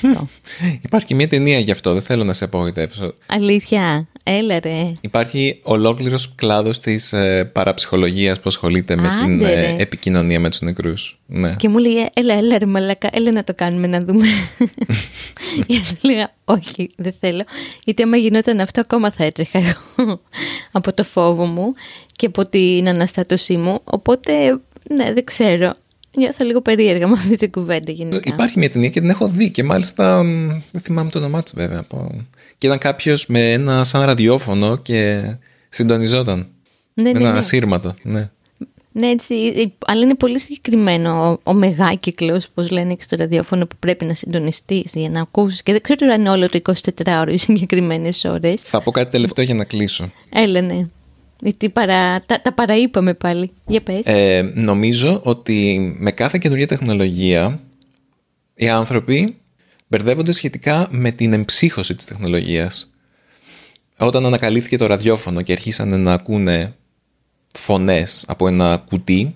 Υπάρχει 0.85 1.15
μια 1.15 1.29
ταινία 1.29 1.59
γι' 1.59 1.71
αυτό, 1.71 1.93
δεν 1.93 2.03
θέλω 2.03 2.25
να 2.25 2.33
σε 2.33 2.45
απογοητεύσω. 2.45 3.15
Αλήθεια, 3.27 4.09
έλα 4.23 4.61
ρε. 4.61 4.93
Υπάρχει 5.01 5.61
ολόκληρος 5.63 6.35
κλάδος 6.35 6.79
της 6.81 7.13
ε, 7.13 7.45
παραψυχολογίας 7.45 8.37
που 8.37 8.45
ασχολείται 8.47 8.97
με 8.97 9.09
την 9.25 9.41
ε, 9.41 9.77
επικοινωνία 9.79 10.41
με 10.41 10.51
τους 10.51 10.61
νεκρούς. 10.61 11.21
Ναι. 11.27 11.55
Και 11.57 11.69
μου 11.69 11.79
λέει, 11.79 12.09
έλα, 12.15 12.35
έλα, 12.35 12.59
ρε 12.59 12.67
μαλακά, 12.67 13.09
έλα 13.13 13.33
να 13.33 13.45
το 13.45 13.55
κάνουμε 13.55 13.87
να 13.87 14.01
δούμε. 14.01 14.27
Γιατί 15.67 15.97
λέγα, 16.01 16.33
όχι, 16.45 16.91
δεν 16.97 17.15
θέλω. 17.21 17.45
Γιατί 17.85 18.03
άμα 18.03 18.17
γινόταν 18.17 18.61
αυτό, 18.61 18.81
ακόμα 18.81 19.11
θα 19.11 19.25
έτρεχα 19.25 19.59
εγώ 19.59 20.21
από 20.73 20.93
το 20.93 21.05
φόβο 21.05 21.45
μου 21.45 21.75
και 22.17 22.27
από 22.27 22.49
την 22.49 22.89
αναστάτωσή 22.89 23.57
μου. 23.57 23.81
Οπότε, 23.85 24.61
ναι, 24.95 25.13
δεν 25.13 25.25
ξέρω. 25.25 25.75
Νιώθω 26.17 26.45
λίγο 26.45 26.61
περίεργα 26.61 27.07
με 27.07 27.13
αυτή 27.13 27.37
την 27.37 27.51
κουβέντα 27.51 27.93
γενικά. 27.93 28.33
Υπάρχει 28.33 28.59
μια 28.59 28.71
ταινία 28.71 28.89
και 28.89 29.01
την 29.01 29.11
έχω 29.11 29.29
δει 29.29 29.51
και 29.51 29.65
μάλιστα 29.65 30.23
δεν 30.71 30.81
θυμάμαι 30.81 31.11
το 31.11 31.19
όνομά 31.19 31.43
της 31.43 31.53
βέβαια. 31.55 31.87
Και 32.59 32.67
ήταν 32.67 32.79
κάποιος 32.79 33.27
με 33.27 33.53
ένα 33.53 33.85
σαν 33.85 34.05
ραδιόφωνο 34.05 34.77
και 34.77 35.23
συντονιζόταν. 35.69 36.47
Ναι, 36.95 37.03
με 37.03 37.19
ναι, 37.19 37.19
ένα 37.19 37.33
ναι. 37.33 37.39
ασύρματο. 37.39 37.95
Ναι. 38.03 38.31
Ναι, 38.93 39.07
έτσι, 39.07 39.35
αλλά 39.87 40.03
είναι 40.03 40.15
πολύ 40.15 40.41
συγκεκριμένο 40.41 41.31
ο, 41.31 41.41
ο 41.43 41.53
μεγάκυκλος, 41.53 42.45
όπω 42.45 42.67
λένε 42.71 42.95
και 42.95 43.03
στο 43.03 43.17
ραδιόφωνο, 43.17 43.67
που 43.67 43.77
πρέπει 43.79 44.05
να 44.05 44.15
συντονιστείς 44.15 44.93
για 44.95 45.11
να 45.11 45.21
ακούσεις. 45.21 45.63
Και 45.63 45.73
δεν 45.73 45.81
ξέρω 45.81 46.13
αν 46.13 46.21
είναι 46.21 46.31
όλο 46.31 46.49
το 46.49 46.61
24ωρο 46.65 47.29
οι 47.29 47.37
συγκεκριμένες 47.37 48.25
ώρες. 48.25 48.63
Θα 48.63 48.83
πω 48.83 48.91
κάτι 48.91 49.11
τελευταίο 49.11 49.45
για 49.45 49.55
να 49.55 49.65
κλείσω. 49.65 50.13
Έλα, 50.33 50.61
ναι. 50.61 50.87
Γιατί 51.41 51.69
παρα... 51.69 52.25
τα, 52.25 52.41
τα 52.43 52.53
παραείπαμε 52.53 53.15
πάλι. 53.15 53.51
Για 53.67 53.83
πες. 53.83 54.03
Ε, 54.05 54.53
νομίζω 54.55 55.21
ότι 55.25 55.79
με 55.99 56.11
κάθε 56.11 56.39
καινούργια 56.39 56.67
τεχνολογία 56.67 57.61
οι 58.55 58.69
άνθρωποι 58.69 59.37
μπερδεύονται 59.87 60.33
σχετικά 60.33 60.89
με 60.91 61.11
την 61.11 61.33
εμψύχωση 61.33 61.95
της 61.95 62.05
τεχνολογίας. 62.05 62.95
Όταν 63.99 64.27
ανακαλύφθηκε 64.27 64.77
το 64.77 64.87
ραδιόφωνο 64.87 65.43
και 65.43 65.53
αρχίσαν 65.53 66.01
να 66.01 66.13
ακούνε 66.13 66.75
φωνές 67.55 68.25
από 68.27 68.49
ένα 68.49 68.85
κουτί, 68.89 69.35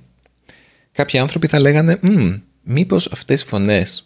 κάποιοι 0.93 1.19
άνθρωποι 1.19 1.47
θα 1.47 1.61
λέγανε 1.61 1.99
μήπως 2.63 3.13
αυτές 3.13 3.41
οι 3.43 3.47
φωνές 3.47 4.05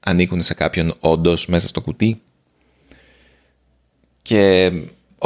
ανήκουν 0.00 0.42
σε 0.42 0.54
κάποιον 0.54 0.94
όντως 1.00 1.46
μέσα 1.46 1.68
στο 1.68 1.80
κουτί; 1.80 2.20
Και 4.22 4.72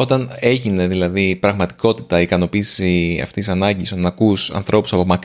όταν 0.00 0.30
έγινε 0.40 0.88
δηλαδή 0.88 1.36
πραγματικότητα 1.36 2.18
η 2.18 2.22
ικανοποίηση 2.22 3.18
αυτής 3.22 3.44
της 3.44 3.48
ανάγκης 3.54 3.92
να 3.92 4.08
ακούς 4.08 4.50
ανθρώπους 4.50 4.92
από 4.92 5.18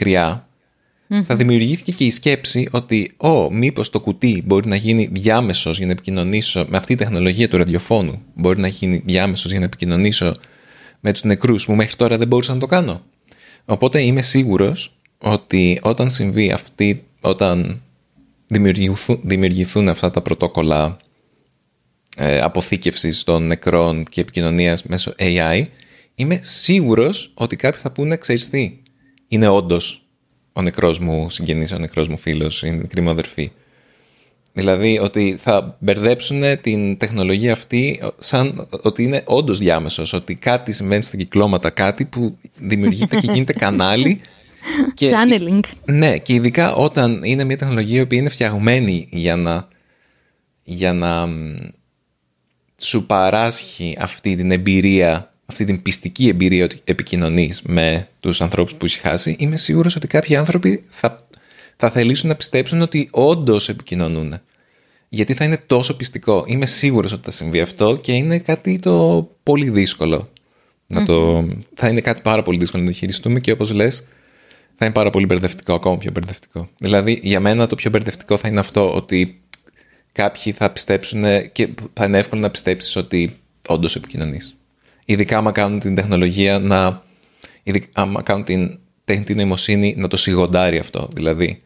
θα 1.27 1.35
δημιουργήθηκε 1.35 1.91
και 1.91 2.05
η 2.05 2.11
σκέψη 2.11 2.67
ότι 2.71 3.13
«Ω, 3.17 3.51
μήπως 3.51 3.89
το 3.89 3.99
κουτί 3.99 4.43
μπορεί 4.45 4.67
να 4.67 4.75
γίνει 4.75 5.09
διάμεσος 5.11 5.77
για 5.77 5.85
να 5.85 5.91
επικοινωνήσω 5.91 6.65
με 6.69 6.77
αυτή 6.77 6.95
τη 6.95 7.03
τεχνολογία 7.03 7.49
του 7.49 7.57
ραδιοφώνου, 7.57 8.21
μπορεί 8.33 8.59
να 8.59 8.67
γίνει 8.67 9.01
διάμεσος 9.05 9.49
για 9.51 9.59
να 9.59 9.65
επικοινωνήσω 9.65 10.33
με 10.99 11.11
τους 11.11 11.23
νεκρούς 11.23 11.65
που 11.65 11.73
μέχρι 11.73 11.95
τώρα 11.95 12.17
δεν 12.17 12.27
μπορούσα 12.27 12.53
να 12.53 12.59
το 12.59 12.65
κάνω». 12.65 13.01
Οπότε 13.65 14.01
είμαι 14.01 14.21
σίγουρος 14.21 14.97
ότι 15.17 15.79
όταν 15.81 16.09
συμβεί 16.09 16.51
αυτή, 16.51 17.03
όταν 17.21 17.81
δημιουργηθούν, 18.47 19.19
δημιουργηθούν 19.23 19.87
αυτά 19.87 20.11
τα 20.11 20.21
πρωτόκολλα 20.21 20.85
ε, 20.85 21.02
αποθήκευσης 22.17 23.23
των 23.23 23.45
νεκρών 23.45 24.03
και 24.03 24.21
επικοινωνίας 24.21 24.83
μέσω 24.83 25.13
AI, 25.17 25.65
είμαι 26.15 26.39
σίγουρος 26.43 27.31
ότι 27.33 27.55
κάποιοι 27.55 27.81
θα 27.81 27.91
πούνε, 27.91 28.15
ξέρεις 28.15 28.49
τι, 28.49 28.77
είναι 29.27 29.47
όντως 29.47 30.05
ο 30.53 30.61
νεκρός 30.61 30.99
μου 30.99 31.29
συγγενής, 31.29 31.71
ο 31.71 31.77
νεκρός 31.77 32.07
μου 32.07 32.17
φίλος, 32.17 32.63
η 32.63 32.71
νεκρή 32.71 33.01
μου 33.01 33.09
αδερφή. 33.09 33.51
Δηλαδή 34.53 34.99
ότι 34.99 35.37
θα 35.41 35.77
μπερδέψουν 35.79 36.43
την 36.61 36.97
τεχνολογία 36.97 37.51
αυτή 37.51 38.01
σαν 38.19 38.67
ότι 38.81 39.03
είναι 39.03 39.21
όντως 39.25 39.57
διάμεσος, 39.57 40.13
ότι 40.13 40.35
κάτι 40.35 40.71
συμβαίνει 40.71 41.03
στα 41.03 41.17
κυκλώματα, 41.17 41.69
κάτι 41.69 42.05
που 42.05 42.37
δημιουργείται 42.55 43.19
και 43.19 43.31
γίνεται 43.31 43.53
κανάλι. 43.53 44.21
Και, 44.93 45.11
Channeling. 45.11 45.59
Ναι, 45.85 46.17
και 46.17 46.33
ειδικά 46.33 46.73
όταν 46.73 47.21
είναι 47.23 47.43
μια 47.43 47.57
τεχνολογία 47.57 48.07
που 48.07 48.13
είναι 48.13 48.29
φτιαγμένη 48.29 49.07
για 49.11 49.35
να, 49.35 49.67
για 50.63 50.93
να 50.93 51.27
σου 52.77 53.05
παράσχει 53.05 53.97
αυτή 53.99 54.35
την 54.35 54.51
εμπειρία, 54.51 55.33
αυτή 55.45 55.65
την 55.65 55.81
πιστική 55.81 56.27
εμπειρία 56.27 56.63
ότι 56.63 56.81
επικοινωνείς 56.83 57.61
με 57.61 58.07
τους 58.19 58.41
ανθρώπους 58.41 58.75
που 58.75 58.85
έχει 58.85 58.99
χάσει, 58.99 59.35
είμαι 59.39 59.57
σίγουρος 59.57 59.95
ότι 59.95 60.07
κάποιοι 60.07 60.35
άνθρωποι 60.35 60.83
θα, 60.89 61.15
θα 61.75 61.89
θελήσουν 61.89 62.29
να 62.29 62.35
πιστέψουν 62.35 62.81
ότι 62.81 63.07
όντως 63.11 63.69
επικοινωνούν. 63.69 64.39
Γιατί 65.09 65.33
θα 65.33 65.45
είναι 65.45 65.57
τόσο 65.67 65.95
πιστικό. 65.95 66.43
Είμαι 66.47 66.65
σίγουρος 66.65 67.11
ότι 67.11 67.23
θα 67.23 67.31
συμβεί 67.31 67.59
αυτό 67.59 67.95
και 67.95 68.11
είναι 68.11 68.39
κάτι 68.39 68.79
το 68.79 69.29
πολύ 69.43 69.69
δύσκολο. 69.69 70.29
Να 70.87 71.05
το... 71.05 71.47
Θα 71.75 71.87
είναι 71.87 72.01
κάτι 72.01 72.21
πάρα 72.21 72.41
πολύ 72.41 72.57
δύσκολο 72.57 72.83
να 72.83 72.89
το 72.89 72.95
χειριστούμε 72.95 73.39
και 73.39 73.51
όπως 73.51 73.73
λες 73.73 74.07
θα 74.75 74.85
είναι 74.85 74.93
πάρα 74.93 75.09
πολύ 75.09 75.25
μπερδευτικό, 75.25 75.73
ακόμα 75.73 75.97
πιο 75.97 76.11
μπερδευτικό. 76.11 76.69
Δηλαδή 76.77 77.19
για 77.23 77.39
μένα 77.39 77.67
το 77.67 77.75
πιο 77.75 77.89
μπερδευτικό 77.89 78.37
θα 78.37 78.47
είναι 78.47 78.59
αυτό 78.59 78.93
ότι 78.95 79.42
κάποιοι 80.13 80.53
θα 80.53 80.71
πιστέψουν 80.71 81.23
και 81.51 81.69
θα 81.93 82.05
είναι 82.05 82.17
εύκολο 82.17 82.41
να 82.41 82.49
πιστέψεις 82.49 82.95
ότι 82.95 83.37
όντως 83.67 83.95
επικοινωνείς. 83.95 84.57
Ειδικά 85.05 85.37
άμα 85.37 85.51
κάνουν 85.51 85.79
την 85.79 85.95
τεχνολογία 85.95 86.59
να. 86.59 87.03
Ειδικά, 87.63 87.87
άμα 87.93 88.21
κάνουν 88.21 88.43
την 88.43 88.79
τεχνητή 89.05 89.35
νοημοσύνη 89.35 89.95
να 89.97 90.07
το 90.07 90.17
σιγοντάρει 90.17 90.77
αυτό. 90.77 91.09
Δηλαδή 91.13 91.61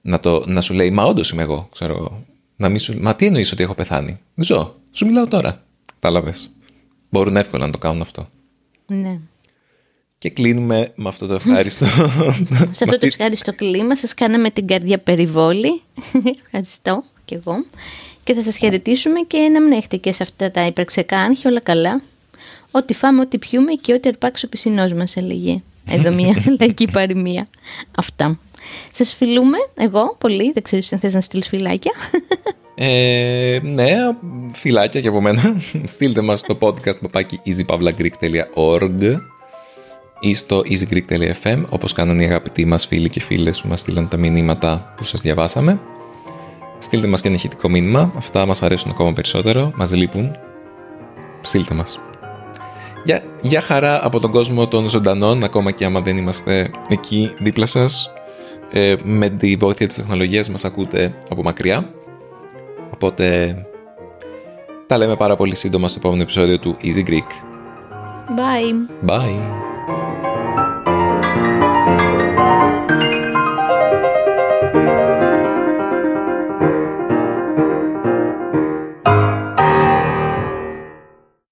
να, 0.00 0.20
το, 0.20 0.44
να 0.46 0.60
σου 0.60 0.74
λέει 0.74 0.90
Μα 0.90 1.04
όντως 1.04 1.30
είμαι 1.30 1.42
εγώ. 1.42 1.68
Ξέρω, 1.72 2.24
να 2.56 2.68
μην 2.68 2.78
σου, 2.78 3.00
Μα 3.00 3.16
τι 3.16 3.26
εννοείς 3.26 3.52
ότι 3.52 3.62
έχω 3.62 3.74
πεθάνει. 3.74 4.20
Ζω. 4.34 4.74
Σου 4.90 5.06
μιλάω 5.06 5.26
τώρα. 5.26 5.62
Κατάλαβες. 5.92 6.50
Μπορούν 7.10 7.36
εύκολα 7.36 7.66
να 7.66 7.72
το 7.72 7.78
κάνουν 7.78 8.00
αυτό. 8.00 8.28
Ναι. 8.86 9.20
Και 10.26 10.32
κλείνουμε 10.32 10.92
με 10.94 11.08
αυτό 11.08 11.26
το 11.26 11.34
ευχάριστο. 11.34 11.84
Σε 12.78 12.84
αυτό 12.84 12.98
το 12.98 13.06
ευχάριστο 13.06 13.54
κλίμα 13.54 13.96
σας 13.96 14.14
κάναμε 14.14 14.50
την 14.50 14.66
καρδιά 14.66 14.98
περιβόλη. 14.98 15.82
Ευχαριστώ 16.44 17.04
και 17.24 17.34
εγώ. 17.34 17.64
Και 18.24 18.34
θα 18.34 18.42
σας 18.42 18.56
χαιρετήσουμε 18.56 19.20
και 19.20 19.38
να 19.38 19.60
μην 19.60 19.72
έχετε 19.72 19.96
και 19.96 20.12
σε 20.12 20.22
αυτά 20.22 20.50
τα 20.50 20.66
υπερξεκά 20.66 21.18
άγχη 21.18 21.48
όλα 21.48 21.60
καλά. 21.60 22.02
Ό,τι 22.70 22.94
φάμε, 22.94 23.20
ό,τι 23.20 23.38
πιούμε 23.38 23.72
και 23.72 23.92
ό,τι 23.92 24.08
αρπάξει 24.08 24.46
ο 24.46 24.48
πισινός 24.48 24.92
μας 24.92 25.16
έλεγε. 25.16 25.62
Εδώ 25.88 26.12
μια 26.12 26.44
λαϊκή 26.60 26.88
παροιμία. 26.92 27.48
Αυτά. 27.96 28.38
Σας 28.92 29.14
φιλούμε, 29.14 29.58
εγώ 29.74 30.16
πολύ, 30.18 30.52
δεν 30.52 30.62
ξέρω 30.62 30.82
αν 30.90 30.98
θες 30.98 31.14
να 31.14 31.20
στείλεις 31.20 31.48
φυλάκια. 31.48 31.92
Ε, 32.74 33.58
ναι, 33.62 33.94
φυλάκια 34.52 35.00
και 35.00 35.08
από 35.08 35.20
μένα. 35.20 35.56
Στείλτε 35.86 36.20
μας 36.20 36.40
το 36.40 36.58
podcast 36.60 37.00
παπάκι 37.00 37.40
easypavlagreek.org 37.44 39.16
ή 40.20 40.34
στο 40.34 40.62
easygreek.fm 40.70 41.64
όπως 41.68 41.92
κάνανε 41.92 42.22
οι 42.22 42.26
αγαπητοί 42.26 42.64
μας 42.64 42.86
φίλοι 42.86 43.08
και 43.08 43.20
φίλες 43.20 43.60
που 43.60 43.68
μας 43.68 43.80
στείλαν 43.80 44.08
τα 44.08 44.16
μηνύματα 44.16 44.92
που 44.96 45.04
σας 45.04 45.20
διαβάσαμε. 45.20 45.80
Στείλτε 46.78 47.06
μας 47.06 47.20
και 47.20 47.28
ένα 47.28 47.36
ηχητικό 47.36 47.68
μήνυμα, 47.68 48.12
αυτά 48.16 48.46
μας 48.46 48.62
αρέσουν 48.62 48.90
ακόμα 48.90 49.12
περισσότερο, 49.12 49.72
μας 49.74 49.94
λείπουν. 49.94 50.36
Στείλτε 51.40 51.74
μας. 51.74 52.00
Για, 53.04 53.22
για 53.42 53.60
χαρά 53.60 54.04
από 54.06 54.20
τον 54.20 54.30
κόσμο 54.30 54.66
των 54.66 54.88
ζωντανών, 54.88 55.44
ακόμα 55.44 55.70
και 55.70 55.84
άμα 55.84 56.00
δεν 56.00 56.16
είμαστε 56.16 56.70
εκεί 56.88 57.32
δίπλα 57.38 57.66
σας. 57.66 58.10
Ε, 58.70 58.94
με 59.04 59.28
τη 59.28 59.56
βοήθεια 59.56 59.86
της 59.86 59.96
τεχνολογίας 59.96 60.50
μας 60.50 60.64
ακούτε 60.64 61.14
από 61.28 61.42
μακριά. 61.42 61.90
Οπότε 62.90 63.56
τα 64.86 64.98
λέμε 64.98 65.16
πάρα 65.16 65.36
πολύ 65.36 65.54
σύντομα 65.54 65.88
στο 65.88 65.98
επόμενο 65.98 66.22
επεισόδιο 66.22 66.58
του 66.58 66.76
Easy 66.82 67.08
Greek. 67.08 67.30
Bye. 68.36 69.08
Bye. 69.10 69.65
Thank 72.46 72.70
you. 72.70 72.75